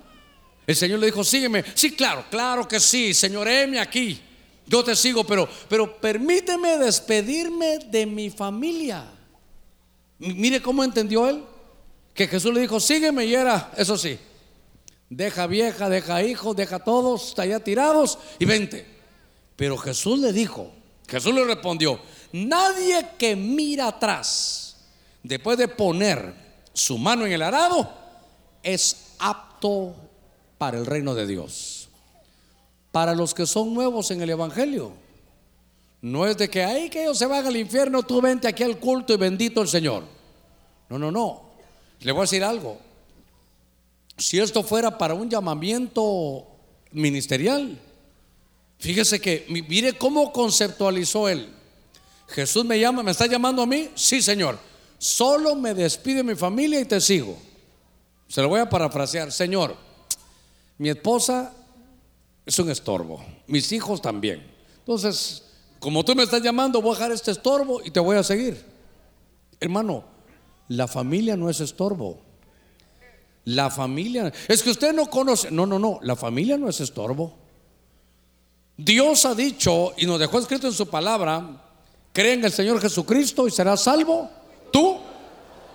[0.67, 1.65] el Señor le dijo, sígueme.
[1.75, 4.21] Sí, claro, claro que sí, Señor, heme aquí.
[4.67, 9.05] Yo te sigo, pero, pero permíteme despedirme de mi familia.
[10.19, 11.45] Mire cómo entendió él.
[12.15, 14.19] Que Jesús le dijo, sígueme y era, eso sí,
[15.11, 18.87] deja vieja, deja hijos, deja todos allá tirados y vente.
[19.57, 20.71] Pero Jesús le dijo,
[21.09, 22.01] Jesús le respondió,
[22.33, 24.77] nadie que mira atrás,
[25.23, 26.35] después de poner
[26.73, 27.93] su mano en el arado,
[28.63, 29.95] es apto
[30.59, 31.89] para el reino de Dios.
[32.91, 34.93] Para los que son nuevos en el Evangelio.
[36.01, 38.79] No es de que ahí que ellos se van al infierno, tú vente aquí al
[38.79, 40.05] culto y bendito el Señor.
[40.89, 41.44] No, no, no.
[42.05, 42.79] Le voy a decir algo.
[44.19, 46.47] Si esto fuera para un llamamiento
[46.93, 47.81] ministerial,
[48.79, 51.49] fíjese que mire cómo conceptualizó él.
[52.29, 53.89] Jesús me llama, ¿me está llamando a mí?
[53.95, 54.59] Sí, Señor.
[54.99, 57.39] Solo me despide mi familia y te sigo.
[58.29, 59.33] Se lo voy a parafrasear.
[59.33, 59.75] Señor,
[60.77, 61.55] mi esposa
[62.45, 64.47] es un estorbo, mis hijos también.
[64.81, 65.43] Entonces,
[65.81, 68.63] como tú me estás llamando, voy a dejar este estorbo y te voy a seguir.
[69.59, 70.14] Hermano,
[70.69, 72.19] la familia no es estorbo.
[73.47, 77.35] La familia, es que usted no conoce, no, no, no, la familia no es estorbo.
[78.77, 81.63] Dios ha dicho y nos dejó escrito en su palabra,
[82.13, 84.31] cree en el Señor Jesucristo y serás salvo,
[84.73, 84.97] tú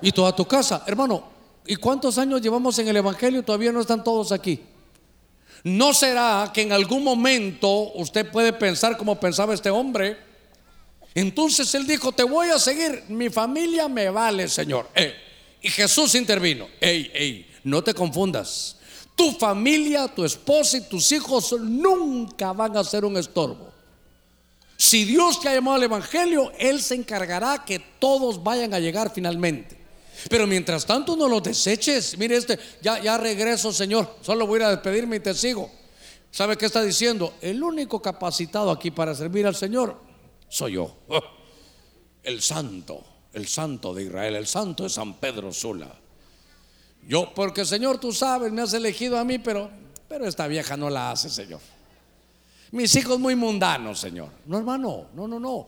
[0.02, 0.84] y toda tu casa.
[0.88, 1.24] Hermano,
[1.66, 3.44] ¿y cuántos años llevamos en el Evangelio?
[3.44, 4.62] Todavía no están todos aquí.
[5.64, 10.29] ¿No será que en algún momento usted puede pensar como pensaba este hombre?
[11.16, 14.90] Entonces él dijo, te voy a seguir, mi familia me vale, Señor.
[14.94, 15.14] Eh,
[15.62, 18.78] y Jesús intervino, ey, ey, no te confundas.
[19.16, 23.70] Tu familia, tu esposa y tus hijos nunca van a ser un estorbo.
[24.78, 29.12] Si Dios te ha llamado al Evangelio, Él se encargará que todos vayan a llegar
[29.14, 29.78] finalmente.
[30.30, 32.18] Pero mientras tanto no lo deseches.
[32.18, 34.16] Mire este, ya, ya regreso, Señor.
[34.22, 35.70] Solo voy a a despedirme y te sigo.
[36.32, 37.34] ¿Sabe qué está diciendo?
[37.42, 40.09] El único capacitado aquí para servir al Señor
[40.50, 40.94] soy yo.
[42.22, 45.90] El santo, el santo de Israel, el santo de San Pedro Sula.
[47.08, 49.70] Yo, porque Señor, tú sabes, me has elegido a mí, pero,
[50.08, 51.62] pero esta vieja no la hace, Señor.
[52.72, 54.30] Mis hijos muy mundanos, Señor.
[54.46, 55.68] No, hermano, no, no, no.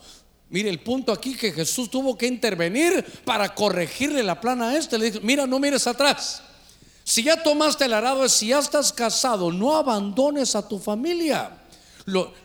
[0.49, 4.97] Mire el punto aquí que Jesús tuvo que intervenir para corregirle la plana a este.
[4.97, 6.43] Le dijo, mira, no mires atrás.
[7.03, 11.61] Si ya tomaste el arado, si ya estás casado, no abandones a tu familia.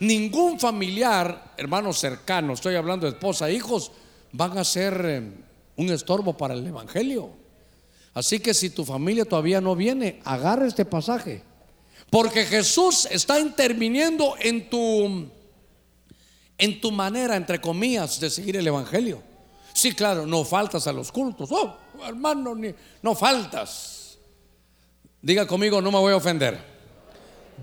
[0.00, 3.92] Ningún familiar, hermano cercano, estoy hablando de esposa, hijos,
[4.32, 5.30] van a ser eh,
[5.76, 7.30] un estorbo para el Evangelio.
[8.14, 11.42] Así que si tu familia todavía no viene, agarra este pasaje.
[12.10, 15.28] Porque Jesús está interviniendo en tu
[16.58, 19.22] en tu manera, entre comillas, de seguir el Evangelio.
[19.72, 21.50] Sí, claro, no faltas a los cultos.
[21.52, 21.76] Oh,
[22.06, 22.56] hermano,
[23.02, 24.18] no faltas.
[25.20, 26.75] Diga conmigo, no me voy a ofender.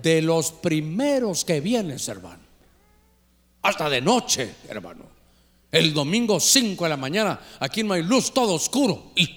[0.02, 2.42] De los primeros que vienes, hermano.
[3.62, 5.04] Hasta de noche, hermano.
[5.72, 9.10] El domingo 5 de la mañana, aquí no hay luz, todo oscuro.
[9.16, 9.28] Y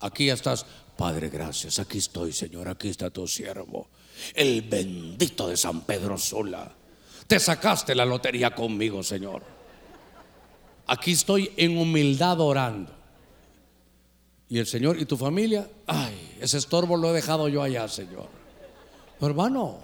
[0.00, 0.64] aquí estás,
[0.96, 1.78] Padre, gracias.
[1.78, 2.68] Aquí estoy, Señor.
[2.68, 3.88] Aquí está tu siervo.
[4.34, 6.72] El bendito de San Pedro Sola.
[7.26, 9.42] Te sacaste la lotería conmigo, Señor.
[10.86, 12.92] Aquí estoy en humildad orando.
[14.48, 18.37] Y el Señor y tu familia, ay, ese estorbo lo he dejado yo allá, Señor.
[19.20, 19.78] Hermano,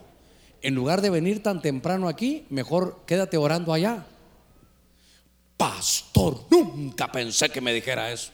[0.62, 4.06] en lugar de venir tan temprano aquí, mejor quédate orando allá.
[5.56, 8.30] Pastor, nunca pensé que me dijera eso.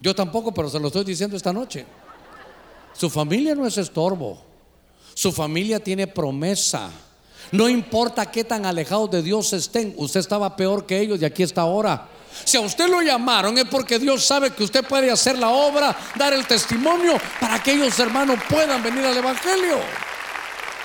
[0.00, 1.84] Yo tampoco, pero se lo estoy diciendo esta noche.
[2.92, 4.38] Su familia no es estorbo.
[5.14, 6.90] Su familia tiene promesa.
[7.50, 11.42] No importa qué tan alejados de Dios estén, usted estaba peor que ellos y aquí
[11.42, 12.08] está ahora.
[12.44, 15.96] Si a usted lo llamaron es porque Dios sabe que usted puede hacer la obra,
[16.16, 19.78] dar el testimonio para que ellos hermanos puedan venir al Evangelio.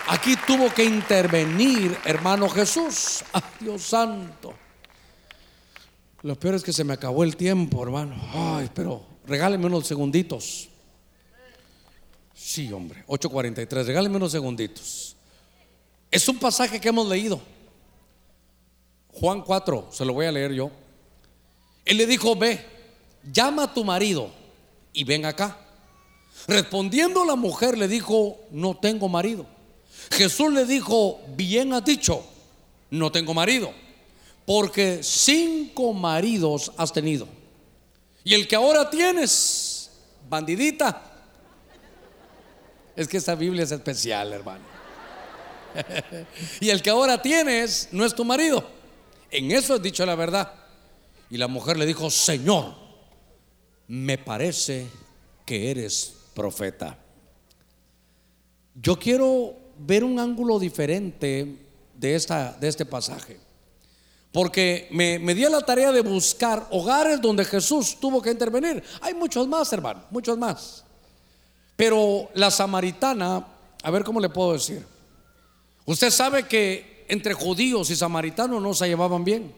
[0.07, 3.23] Aquí tuvo que intervenir hermano Jesús.
[3.59, 4.53] Dios santo.
[6.21, 8.15] Lo peor es que se me acabó el tiempo, hermano.
[8.33, 10.69] Ay, pero regáleme unos segunditos.
[12.33, 15.15] Sí, hombre, 8.43, regáleme unos segunditos.
[16.11, 17.41] Es un pasaje que hemos leído.
[19.13, 20.71] Juan 4, se lo voy a leer yo.
[21.85, 22.65] Él le dijo, ve,
[23.31, 24.31] llama a tu marido
[24.91, 25.57] y ven acá.
[26.47, 29.45] Respondiendo la mujer le dijo, no tengo marido.
[30.11, 32.25] Jesús le dijo, bien has dicho,
[32.89, 33.73] no tengo marido,
[34.45, 37.27] porque cinco maridos has tenido.
[38.23, 39.91] Y el que ahora tienes,
[40.29, 41.13] bandidita,
[42.95, 44.63] es que esta Biblia es especial, hermano.
[46.59, 48.63] y el que ahora tienes no es tu marido.
[49.31, 50.53] En eso has dicho la verdad.
[51.29, 52.75] Y la mujer le dijo, Señor,
[53.87, 54.87] me parece
[55.45, 56.97] que eres profeta.
[58.75, 61.55] Yo quiero ver un ángulo diferente
[61.95, 63.39] de, esta, de este pasaje.
[64.31, 68.83] Porque me, me di la tarea de buscar hogares donde Jesús tuvo que intervenir.
[69.01, 70.83] Hay muchos más, hermano, muchos más.
[71.75, 73.45] Pero la samaritana,
[73.83, 74.85] a ver cómo le puedo decir.
[75.85, 79.53] Usted sabe que entre judíos y samaritanos no se llevaban bien.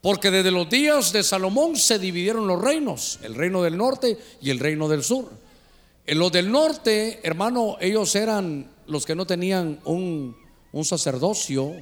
[0.00, 4.48] Porque desde los días de Salomón se dividieron los reinos, el reino del norte y
[4.48, 5.30] el reino del sur.
[6.06, 10.36] En los del norte, hermano, ellos eran los que no tenían un,
[10.72, 11.74] un sacerdocio,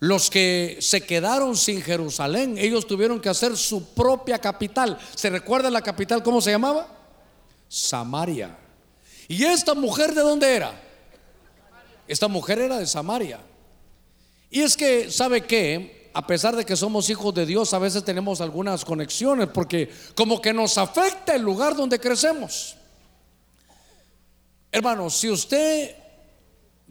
[0.00, 4.98] los que se quedaron sin Jerusalén, ellos tuvieron que hacer su propia capital.
[5.14, 6.88] ¿Se recuerda la capital cómo se llamaba?
[7.68, 8.58] Samaria.
[9.28, 10.72] ¿Y esta mujer de dónde era?
[12.08, 13.40] Esta mujer era de Samaria.
[14.50, 16.02] Y es que, ¿sabe qué?
[16.14, 20.42] a pesar de que somos hijos de Dios, a veces tenemos algunas conexiones porque como
[20.42, 22.76] que nos afecta el lugar donde crecemos.
[24.70, 26.01] Hermano, si usted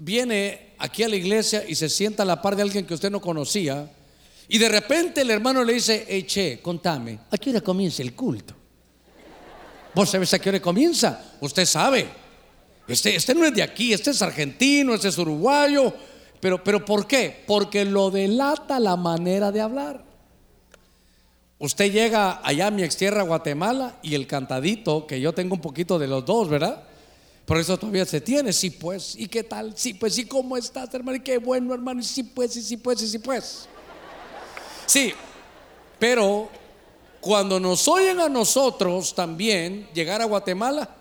[0.03, 3.11] viene aquí a la iglesia y se sienta a la par de alguien que usted
[3.11, 3.87] no conocía,
[4.47, 8.15] y de repente el hermano le dice, hey, che, contame, ¿a qué hora comienza el
[8.15, 8.55] culto?
[9.93, 11.35] ¿Vos sabés a qué hora comienza?
[11.39, 12.07] Usted sabe.
[12.87, 15.93] Este, este no es de aquí, este es argentino, este es uruguayo,
[16.39, 17.43] pero, pero ¿por qué?
[17.45, 20.03] Porque lo delata la manera de hablar.
[21.59, 25.61] Usted llega allá a mi ex tierra, Guatemala, y el cantadito, que yo tengo un
[25.61, 26.85] poquito de los dos, ¿verdad?
[27.51, 29.73] Por eso todavía se tiene, sí pues, ¿y qué tal?
[29.75, 31.17] Sí pues, ¿y cómo estás, hermano?
[31.17, 33.67] Y qué bueno, hermano, sí pues, y sí pues, y sí pues.
[34.85, 35.13] Sí,
[35.99, 36.47] pero
[37.19, 40.95] cuando nos oyen a nosotros también llegar a Guatemala,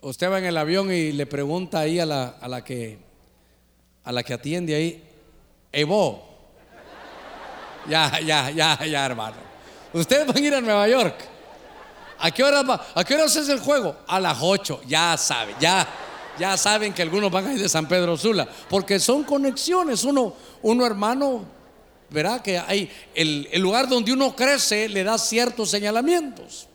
[0.00, 2.98] usted va en el avión y le pregunta ahí a la, a la que
[4.02, 5.04] a la que atiende ahí,
[5.70, 6.26] Evo.
[7.88, 9.36] Ya, ya, ya, ya, hermano.
[9.92, 11.37] Ustedes van a ir a Nueva York.
[12.18, 12.86] ¿A qué hora va?
[12.94, 13.96] ¿A qué hora es el juego?
[14.06, 14.82] A las 8.
[14.86, 15.86] Ya saben, ya,
[16.38, 18.48] ya saben que algunos van a ir de San Pedro Sula.
[18.68, 20.04] Porque son conexiones.
[20.04, 21.44] Uno, uno hermano,
[22.10, 26.68] verá que hay el, el lugar donde uno crece le da ciertos señalamientos.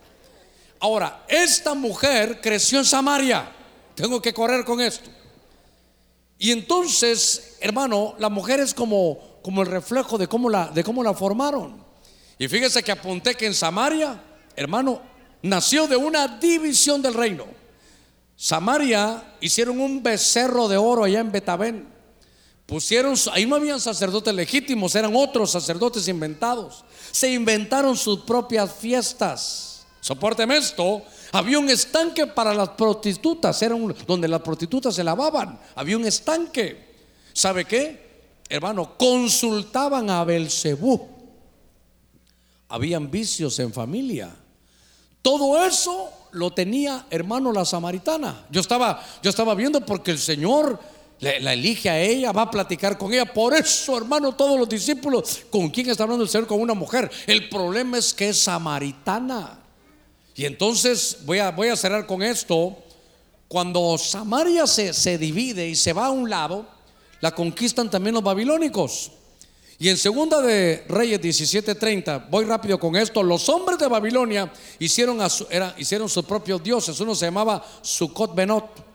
[0.80, 3.50] Ahora, esta mujer creció en Samaria.
[3.96, 5.10] Tengo que correr con esto.
[6.38, 11.02] Y entonces, hermano, la mujer es como, como el reflejo de cómo, la, de cómo
[11.02, 11.82] la formaron.
[12.38, 14.22] Y fíjese que apunté que en Samaria,
[14.56, 15.02] hermano,
[15.44, 17.46] nació de una división del reino.
[18.36, 21.88] Samaria hicieron un becerro de oro allá en Betabén.
[22.66, 26.84] Pusieron, ahí no habían sacerdotes legítimos, eran otros sacerdotes inventados.
[27.12, 29.86] Se inventaron sus propias fiestas.
[30.00, 31.04] Soporteme esto.
[31.34, 33.76] Había un estanque para las prostitutas, era
[34.08, 35.60] donde las prostitutas se lavaban.
[35.76, 36.94] Había un estanque.
[37.34, 38.04] ¿Sabe qué?
[38.50, 41.10] Hermano, consultaban a Belcebú.
[42.70, 44.36] Habían vicios en familia.
[45.24, 48.46] Todo eso lo tenía, hermano, la samaritana.
[48.52, 50.80] Yo estaba, yo estaba viendo porque el Señor
[51.20, 53.26] la elige a ella, va a platicar con ella.
[53.26, 56.48] Por eso, hermano, todos los discípulos, ¿con quién está hablando el Señor?
[56.48, 57.10] Con una mujer.
[57.26, 59.60] El problema es que es samaritana.
[60.36, 62.78] Y entonces voy a, voy a cerrar con esto.
[63.48, 66.66] Cuando Samaria se, se divide y se va a un lado,
[67.22, 69.12] la conquistan también los babilónicos.
[69.80, 75.22] Y en segunda de Reyes 17:30, voy rápido con esto, los hombres de Babilonia hicieron,
[75.22, 78.94] a era, hicieron sus propios dioses, uno se llamaba Sucot Benot.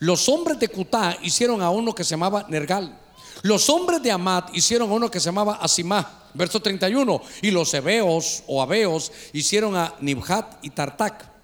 [0.00, 2.98] Los hombres de Cutá hicieron a uno que se llamaba Nergal.
[3.42, 6.28] Los hombres de Amat hicieron a uno que se llamaba Asimá.
[6.34, 7.20] Verso 31.
[7.42, 11.39] Y los hebeos o abeos hicieron a Nibhat y Tartak.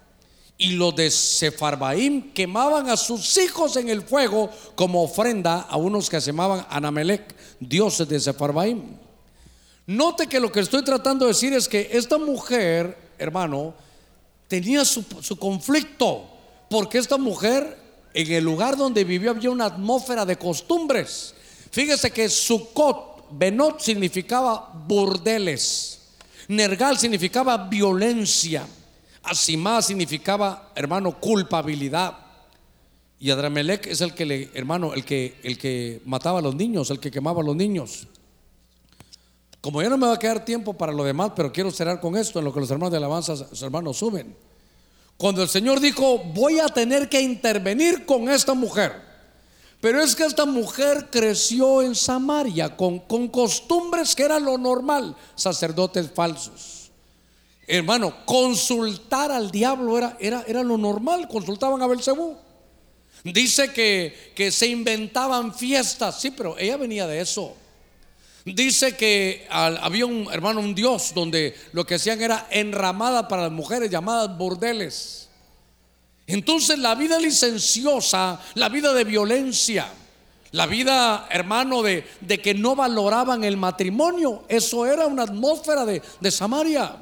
[0.58, 6.08] Y los de Sefarbaim quemaban a sus hijos en el fuego como ofrenda a unos
[6.08, 8.82] que se llamaban Anamelech, dioses de Sefarbaim.
[9.86, 13.74] Note que lo que estoy tratando de decir es que esta mujer, hermano,
[14.48, 16.24] tenía su, su conflicto,
[16.70, 17.78] porque esta mujer
[18.14, 21.34] en el lugar donde vivió había una atmósfera de costumbres.
[21.70, 25.98] Fíjese que Sukkot Benot significaba burdeles.
[26.48, 28.66] Nergal significaba violencia.
[29.26, 32.16] Asimá significaba, hermano, culpabilidad.
[33.18, 36.90] Y Adramelech es el que le, hermano, el que, el que mataba a los niños,
[36.90, 38.06] el que quemaba a los niños.
[39.60, 42.16] Como ya no me va a quedar tiempo para lo demás, pero quiero cerrar con
[42.16, 44.36] esto, en lo que los hermanos de alabanza, los hermanos suben.
[45.16, 49.04] Cuando el Señor dijo, voy a tener que intervenir con esta mujer,
[49.80, 55.16] Pero es que esta mujer creció en Samaria con, con costumbres que era lo normal,
[55.34, 56.75] sacerdotes falsos.
[57.66, 62.36] Hermano, consultar al diablo era, era, era lo normal, consultaban a Belcebú.
[63.24, 67.56] Dice que, que se inventaban fiestas, sí, pero ella venía de eso.
[68.44, 73.50] Dice que había un hermano, un dios, donde lo que hacían era enramada para las
[73.50, 75.28] mujeres llamadas bordeles.
[76.28, 79.88] Entonces la vida licenciosa, la vida de violencia,
[80.52, 86.00] la vida, hermano, de, de que no valoraban el matrimonio, eso era una atmósfera de,
[86.20, 86.96] de Samaria.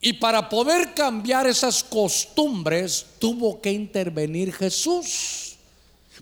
[0.00, 5.56] Y para poder cambiar esas costumbres tuvo que intervenir Jesús.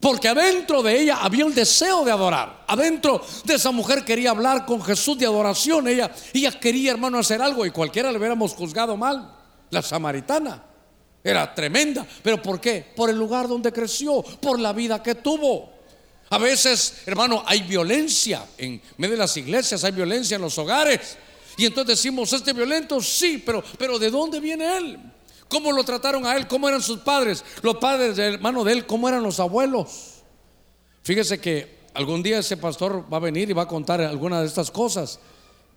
[0.00, 2.64] Porque adentro de ella había un deseo de adorar.
[2.66, 5.88] Adentro de esa mujer quería hablar con Jesús de adoración.
[5.88, 9.34] Ella, ella quería, hermano, hacer algo y cualquiera le hubiéramos juzgado mal.
[9.70, 10.62] La samaritana.
[11.22, 12.06] Era tremenda.
[12.22, 12.92] ¿Pero por qué?
[12.94, 15.72] Por el lugar donde creció, por la vida que tuvo.
[16.30, 21.16] A veces, hermano, hay violencia en medio de las iglesias, hay violencia en los hogares.
[21.56, 23.00] Y entonces decimos, ¿este violento?
[23.00, 24.98] Sí, pero, pero ¿de dónde viene él?
[25.48, 26.46] ¿Cómo lo trataron a él?
[26.46, 27.44] ¿Cómo eran sus padres?
[27.62, 30.22] Los padres del hermano de él, ¿cómo eran los abuelos?
[31.02, 34.46] Fíjese que algún día ese pastor va a venir y va a contar algunas de
[34.46, 35.20] estas cosas.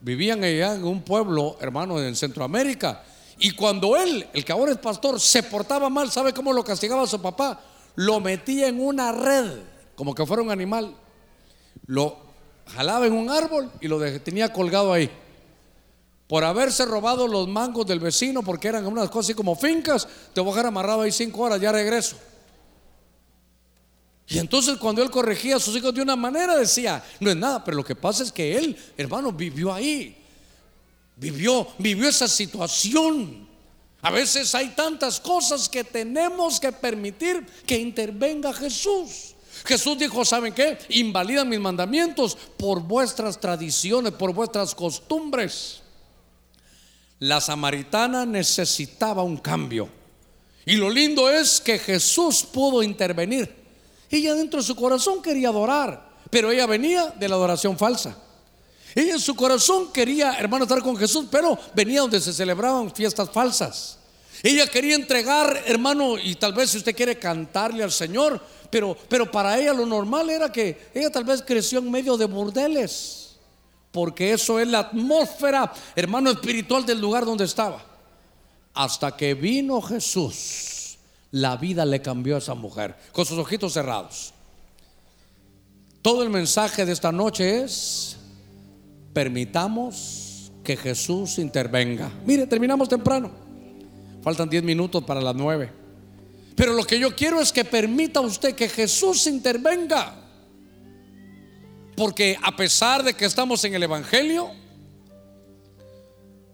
[0.02, 3.04] Vivían allá en un pueblo, hermano, en Centroamérica.
[3.38, 7.06] Y cuando él, el que ahora es pastor, se portaba mal, ¿sabe cómo lo castigaba
[7.08, 7.62] su papá?
[7.96, 9.60] Lo metía en una red,
[9.96, 10.96] como que fuera un animal.
[11.86, 12.18] Lo
[12.68, 15.10] jalaba en un árbol y lo tenía colgado ahí.
[16.30, 20.40] Por haberse robado los mangos del vecino, porque eran unas cosas así como fincas, te
[20.40, 22.18] voy a dejar amarrado ahí cinco horas, ya regreso.
[24.28, 27.64] Y entonces cuando él corregía a sus hijos de una manera, decía, no es nada,
[27.64, 30.16] pero lo que pasa es que él, hermano, vivió ahí.
[31.16, 33.48] Vivió, vivió esa situación.
[34.04, 39.34] A veces hay tantas cosas que tenemos que permitir que intervenga Jesús.
[39.66, 40.78] Jesús dijo, ¿saben qué?
[40.90, 45.82] Invalidan mis mandamientos por vuestras tradiciones, por vuestras costumbres.
[47.20, 49.90] La samaritana necesitaba un cambio.
[50.66, 53.54] Y lo lindo es que Jesús pudo intervenir.
[54.10, 58.18] Ella dentro de su corazón quería adorar, pero ella venía de la adoración falsa.
[58.96, 63.30] Ella en su corazón quería, hermano, estar con Jesús, pero venía donde se celebraban fiestas
[63.30, 63.98] falsas.
[64.42, 69.30] Ella quería entregar, hermano, y tal vez si usted quiere cantarle al Señor, pero, pero
[69.30, 73.29] para ella lo normal era que ella tal vez creció en medio de burdeles,
[73.92, 77.84] porque eso es la atmósfera, hermano, espiritual del lugar donde estaba.
[78.74, 80.98] Hasta que vino Jesús,
[81.32, 84.34] la vida le cambió a esa mujer, con sus ojitos cerrados.
[86.02, 88.18] Todo el mensaje de esta noche es,
[89.14, 92.12] permitamos que Jesús intervenga.
[92.26, 93.32] Mire, terminamos temprano.
[94.22, 95.72] Faltan 10 minutos para las 9.
[96.56, 100.29] Pero lo que yo quiero es que permita usted que Jesús intervenga.
[102.00, 104.52] Porque a pesar de que estamos en el Evangelio,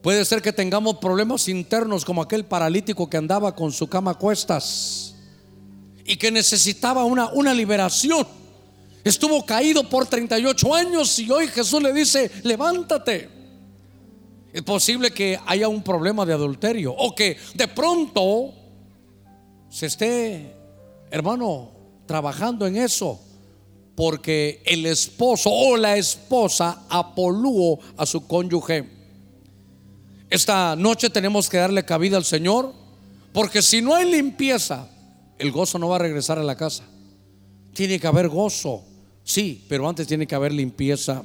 [0.02, 4.16] puede ser que tengamos problemas internos como aquel paralítico que andaba con su cama a
[4.16, 5.14] cuestas
[6.04, 8.26] y que necesitaba una, una liberación.
[9.04, 13.30] Estuvo caído por 38 años y hoy Jesús le dice, levántate.
[14.52, 18.52] Es posible que haya un problema de adulterio o que de pronto
[19.70, 20.56] se esté,
[21.12, 21.70] hermano,
[22.08, 23.22] trabajando en eso
[23.96, 28.90] porque el esposo o la esposa apolúo a su cónyuge.
[30.30, 32.74] Esta noche tenemos que darle cabida al Señor
[33.32, 34.90] porque si no hay limpieza,
[35.38, 36.84] el gozo no va a regresar a la casa.
[37.74, 38.84] Tiene que haber gozo.
[39.24, 41.24] Sí, pero antes tiene que haber limpieza.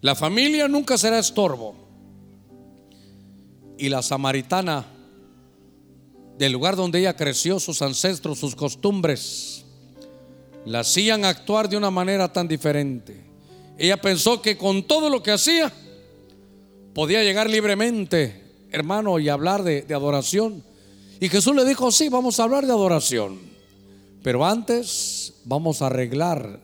[0.00, 1.74] La familia nunca será estorbo.
[3.78, 4.86] Y la samaritana,
[6.38, 9.64] del lugar donde ella creció, sus ancestros, sus costumbres,
[10.68, 13.24] la hacían actuar de una manera tan diferente.
[13.78, 15.72] Ella pensó que con todo lo que hacía,
[16.92, 20.62] podía llegar libremente, hermano, y hablar de, adoración.
[21.20, 23.38] Y Jesús le dijo, sí, vamos a hablar de adoración.
[24.22, 26.60] Pero antes vamos a arreglar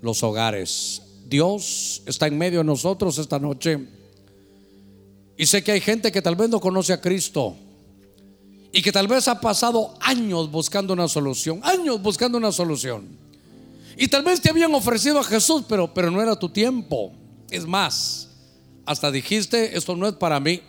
[0.00, 1.02] los hogares.
[1.26, 3.80] Dios está en medio de nosotros esta noche.
[5.36, 7.54] Y sé que hay gente que tal vez no conoce a Cristo
[8.76, 13.06] y que tal vez ha pasado años buscando una solución, años buscando una solución.
[13.96, 17.12] Y tal vez te habían ofrecido a Jesús, pero, pero no era tu tiempo.
[17.52, 18.30] Es más,
[18.84, 20.60] hasta dijiste, esto no es para mí.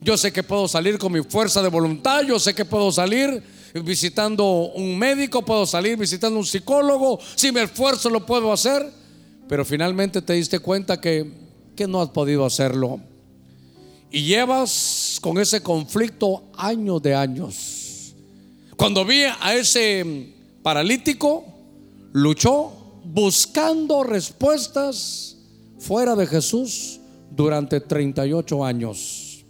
[0.00, 3.42] Yo sé que puedo salir con mi fuerza de voluntad, yo sé que puedo salir
[3.84, 8.88] visitando un médico, puedo salir visitando un psicólogo, si me esfuerzo lo puedo hacer,
[9.48, 11.32] pero finalmente te diste cuenta que,
[11.74, 13.00] que no has podido hacerlo.
[14.12, 14.70] Y llevas
[15.24, 18.14] con ese conflicto años de años.
[18.76, 21.46] Cuando vi a ese paralítico,
[22.12, 25.38] luchó buscando respuestas
[25.78, 29.46] fuera de Jesús durante 38 años.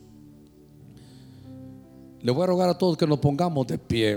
[2.20, 4.16] Le voy a rogar a todos que nos pongamos de pie,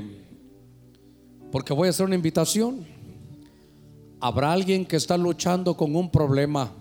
[1.52, 2.86] porque voy a hacer una invitación.
[4.20, 6.72] Habrá alguien que está luchando con un problema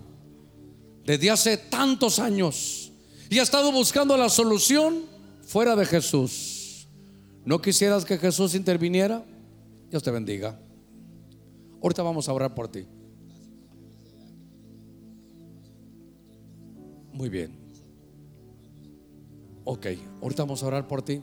[1.03, 2.86] desde hace tantos años
[3.29, 5.03] y ha estado buscando la solución
[5.45, 6.87] fuera de Jesús.
[7.45, 9.23] ¿No quisieras que Jesús interviniera?
[9.89, 10.59] Dios te bendiga.
[11.81, 12.85] Ahorita vamos a orar por ti.
[17.13, 17.57] Muy bien.
[19.63, 19.87] Ok,
[20.21, 21.21] ahorita vamos a orar por ti.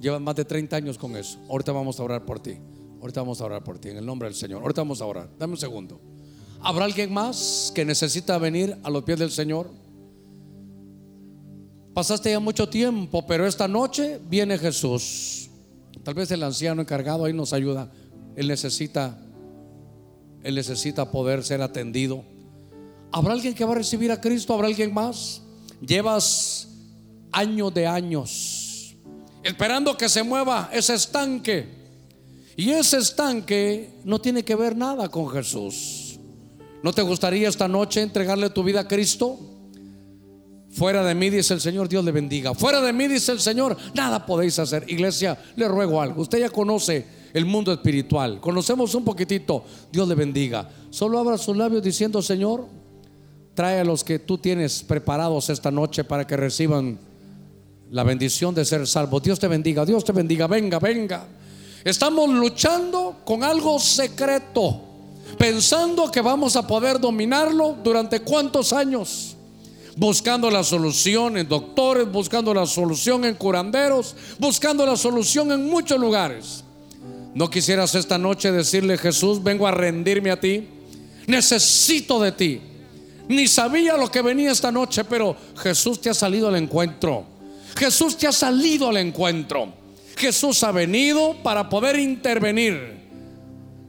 [0.00, 1.38] Llevan más de 30 años con eso.
[1.48, 2.58] Ahorita vamos a orar por ti.
[3.00, 4.62] Ahorita vamos a orar por ti en el nombre del Señor.
[4.62, 5.30] Ahorita vamos a orar.
[5.38, 6.00] Dame un segundo.
[6.60, 9.70] ¿Habrá alguien más que necesita venir a los pies del Señor?
[11.96, 15.48] Pasaste ya mucho tiempo, pero esta noche viene Jesús.
[16.02, 17.90] Tal vez el anciano encargado ahí nos ayuda.
[18.36, 19.18] Él necesita
[20.42, 22.22] él necesita poder ser atendido.
[23.10, 24.52] ¿Habrá alguien que va a recibir a Cristo?
[24.52, 25.40] ¿Habrá alguien más?
[25.80, 26.68] Llevas
[27.32, 28.94] años de años
[29.42, 31.66] esperando que se mueva ese estanque.
[32.56, 36.18] Y ese estanque no tiene que ver nada con Jesús.
[36.82, 39.55] ¿No te gustaría esta noche entregarle tu vida a Cristo?
[40.76, 42.54] Fuera de mí, dice el Señor, Dios le bendiga.
[42.54, 44.84] Fuera de mí, dice el Señor, nada podéis hacer.
[44.88, 46.20] Iglesia, le ruego algo.
[46.20, 48.40] Usted ya conoce el mundo espiritual.
[48.42, 49.64] Conocemos un poquitito.
[49.90, 50.68] Dios le bendiga.
[50.90, 52.66] Solo abra sus labios diciendo, Señor,
[53.54, 56.98] trae a los que tú tienes preparados esta noche para que reciban
[57.90, 59.22] la bendición de ser salvos.
[59.22, 60.46] Dios te bendiga, Dios te bendiga.
[60.46, 61.26] Venga, venga.
[61.84, 64.78] Estamos luchando con algo secreto,
[65.38, 69.35] pensando que vamos a poder dominarlo durante cuántos años
[69.96, 75.98] buscando la solución en doctores, buscando la solución en curanderos, buscando la solución en muchos
[75.98, 76.62] lugares.
[77.34, 80.68] ¿No quisieras esta noche decirle, Jesús, vengo a rendirme a ti?
[81.26, 82.60] Necesito de ti.
[83.28, 87.24] Ni sabía lo que venía esta noche, pero Jesús te ha salido al encuentro.
[87.76, 89.72] Jesús te ha salido al encuentro.
[90.16, 92.96] Jesús ha venido para poder intervenir.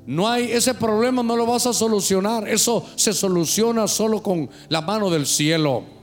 [0.05, 2.47] No hay ese problema, no lo vas a solucionar.
[2.47, 5.96] Eso se soluciona solo con la mano del cielo.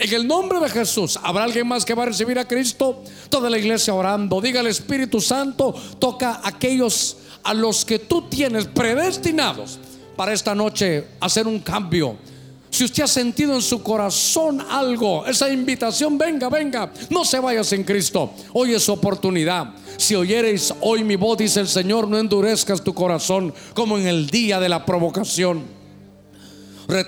[0.00, 3.04] En el nombre de Jesús, ¿habrá alguien más que va a recibir a Cristo?
[3.28, 4.40] Toda la iglesia orando.
[4.40, 9.78] Diga el Espíritu Santo, toca a aquellos a los que tú tienes predestinados
[10.16, 12.16] para esta noche hacer un cambio.
[12.70, 17.62] Si usted ha sentido en su corazón algo, esa invitación, venga, venga, no se vaya
[17.62, 18.32] sin Cristo.
[18.54, 19.74] Hoy es oportunidad.
[19.98, 24.30] Si oyereis hoy mi voz, dice el Señor, no endurezcas tu corazón como en el
[24.30, 25.62] día de la provocación.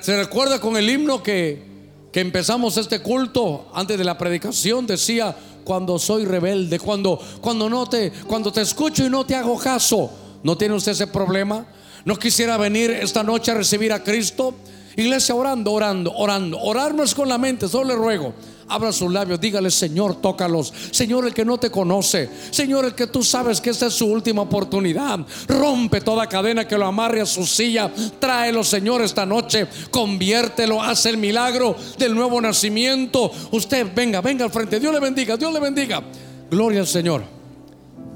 [0.02, 1.71] Se recuerda con el himno que
[2.12, 5.34] que empezamos este culto antes de la predicación decía
[5.64, 10.10] cuando soy rebelde, cuando cuando no te cuando te escucho y no te hago caso.
[10.42, 11.66] ¿No tiene usted ese problema?
[12.04, 14.54] ¿No quisiera venir esta noche a recibir a Cristo?
[14.96, 16.58] Iglesia orando, orando, orando.
[16.58, 18.34] Orar no es con la mente, solo le ruego
[18.68, 20.72] abra sus labios, dígale, Señor, tócalos.
[20.90, 22.28] Señor, el que no te conoce.
[22.50, 25.20] Señor, el que tú sabes que esta es su última oportunidad.
[25.48, 27.90] Rompe toda cadena que lo amarre a su silla.
[28.18, 29.66] Tráelo, Señor, esta noche.
[29.90, 33.30] Conviértelo, hace el milagro del nuevo nacimiento.
[33.50, 34.80] Usted venga, venga al frente.
[34.80, 36.02] Dios le bendiga, Dios le bendiga.
[36.50, 37.22] Gloria al Señor.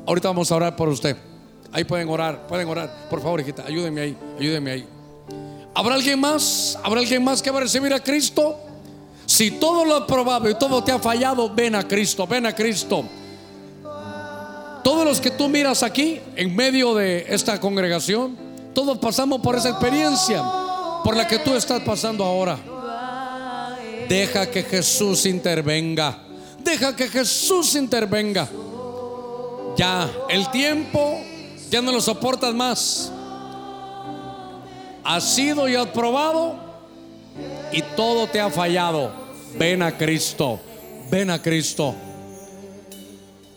[0.06, 1.16] Ahorita vamos a orar por usted.
[1.72, 3.08] Ahí pueden orar, pueden orar.
[3.10, 4.86] Por favor, hijita, ayúdenme ahí, ayúdenme ahí.
[5.74, 6.78] ¿Habrá alguien más?
[6.82, 8.58] ¿Habrá alguien más que va a recibir a Cristo?
[9.26, 12.54] Si todo lo ha probado y todo te ha fallado, ven a Cristo, ven a
[12.54, 13.04] Cristo.
[14.84, 18.36] Todos los que tú miras aquí, en medio de esta congregación,
[18.72, 20.42] todos pasamos por esa experiencia
[21.02, 22.56] por la que tú estás pasando ahora.
[24.08, 26.18] Deja que Jesús intervenga.
[26.60, 28.48] Deja que Jesús intervenga.
[29.76, 31.20] Ya, el tiempo
[31.68, 33.10] ya no lo soportas más.
[35.02, 36.65] Has sido y has probado
[37.76, 39.12] y todo te ha fallado,
[39.58, 40.58] ven a Cristo,
[41.10, 41.94] ven a Cristo.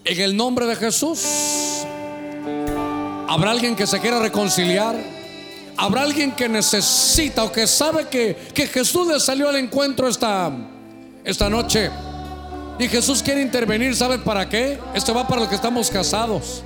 [0.04, 1.24] En el nombre de Jesús,
[3.30, 4.98] ¿habrá alguien que se quiera reconciliar?
[5.78, 10.52] ¿Habrá alguien que necesita o que sabe que, que Jesús le salió al encuentro esta,
[11.24, 11.90] esta noche?
[12.78, 14.78] Y Jesús quiere intervenir, ¿sabe para qué?
[14.94, 16.62] Esto va para los que estamos casados,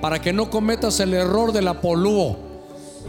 [0.00, 2.49] para que no cometas el error del apolúo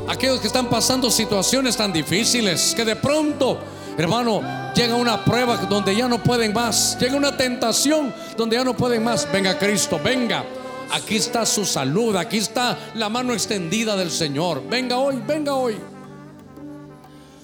[0.07, 3.57] aquellos que están pasando situaciones tan difíciles, que de pronto,
[3.97, 4.41] hermano,
[4.75, 9.03] llega una prueba donde ya no pueden más, llega una tentación donde ya no pueden
[9.03, 9.27] más.
[9.31, 10.43] Venga Cristo, venga.
[10.91, 14.61] Aquí está su salud, aquí está la mano extendida del Señor.
[14.69, 15.77] Venga hoy, venga hoy.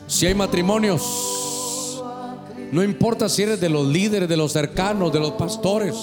[0.05, 2.03] Si hay matrimonios,
[2.71, 5.95] no importa si eres de los líderes, de los cercanos, de los pastores,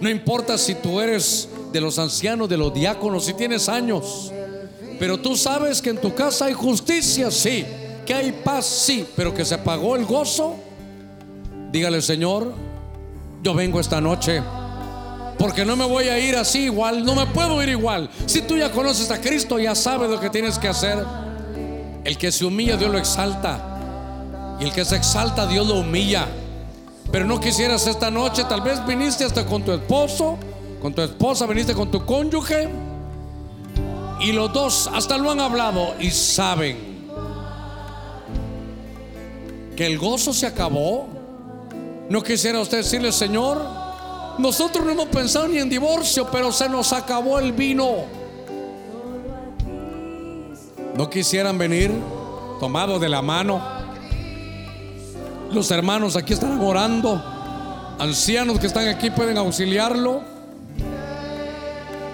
[0.00, 4.32] no importa si tú eres de los ancianos, de los diáconos, si tienes años
[4.98, 7.64] Pero tú sabes que en tu casa hay justicia, sí.
[8.04, 9.06] Que hay paz, sí.
[9.16, 10.56] Pero que se pagó el gozo.
[11.70, 12.52] Dígale, Señor,
[13.42, 14.42] yo vengo esta noche.
[15.38, 17.04] Porque no me voy a ir así igual.
[17.04, 18.10] No me puedo ir igual.
[18.26, 20.98] Si tú ya conoces a Cristo, ya sabes lo que tienes que hacer.
[22.04, 24.56] El que se humilla, Dios lo exalta.
[24.60, 26.26] Y el que se exalta, Dios lo humilla.
[27.12, 30.36] Pero no quisieras esta noche, tal vez viniste hasta con tu esposo,
[30.82, 32.68] con tu esposa, viniste con tu cónyuge.
[34.20, 36.76] Y los dos hasta lo han hablado y saben
[39.76, 41.08] que el gozo se acabó.
[42.08, 43.64] No quisiera usted decirle, Señor,
[44.38, 48.06] nosotros no hemos pensado ni en divorcio, pero se nos acabó el vino.
[50.96, 51.92] No quisieran venir
[52.58, 53.78] tomados de la mano
[55.52, 57.22] los hermanos aquí están orando.
[57.98, 60.22] Ancianos que están aquí pueden auxiliarlo.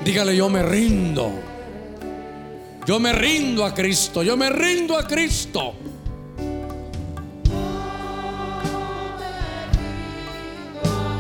[0.05, 1.33] Dígale, yo me rindo.
[2.87, 4.23] Yo me rindo a Cristo.
[4.23, 5.75] Yo me rindo a Cristo.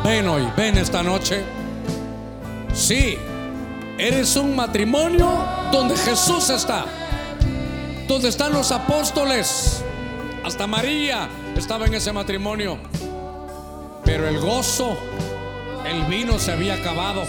[0.04, 1.42] Ven hoy, ven esta noche.
[2.74, 3.16] Sí,
[3.96, 5.42] eres un matrimonio
[5.72, 6.84] donde Jesús está.
[8.06, 9.82] Donde están los apóstoles.
[10.44, 12.76] Hasta María estaba en ese matrimonio.
[14.04, 14.98] Pero el gozo,
[15.86, 17.22] el vino se había acabado.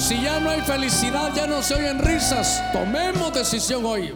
[0.00, 4.14] Si ya no hay felicidad, ya no se oyen risas, tomemos decisión hoy.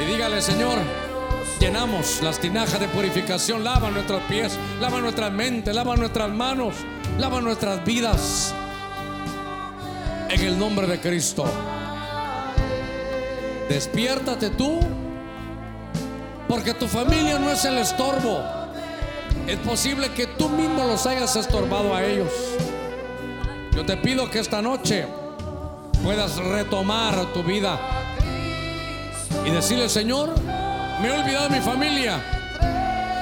[0.00, 0.76] Y dígale, Señor,
[1.60, 6.74] llenamos las tinajas de purificación, lava nuestros pies, lava nuestra mente, lava nuestras manos,
[7.16, 8.52] lava nuestras vidas.
[10.28, 11.44] En el nombre de Cristo.
[13.68, 14.80] Despiértate tú
[16.48, 18.42] porque tu familia no es el estorbo.
[19.46, 22.32] Es posible que tú mismo los hayas estorbado a ellos.
[23.74, 25.04] Yo te pido que esta noche
[26.04, 27.78] puedas retomar tu vida
[29.44, 30.32] y decirle, Señor,
[31.00, 32.22] me he olvidado de mi familia,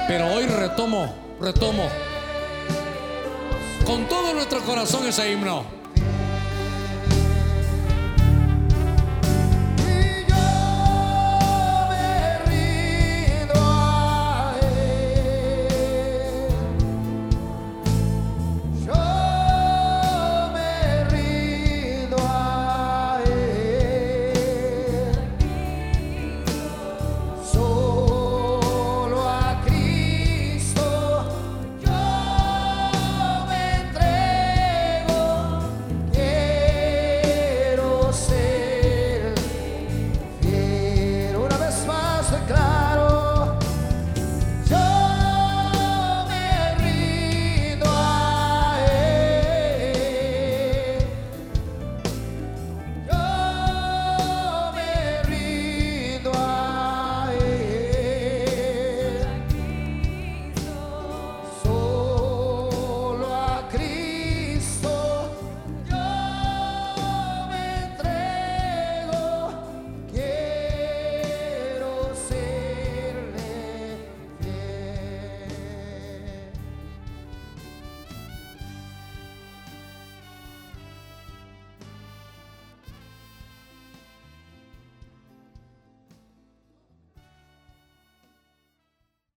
[0.07, 1.11] pero hoy retomo,
[1.41, 1.89] retomo
[3.83, 5.82] con todo nuestro corazón ese himno.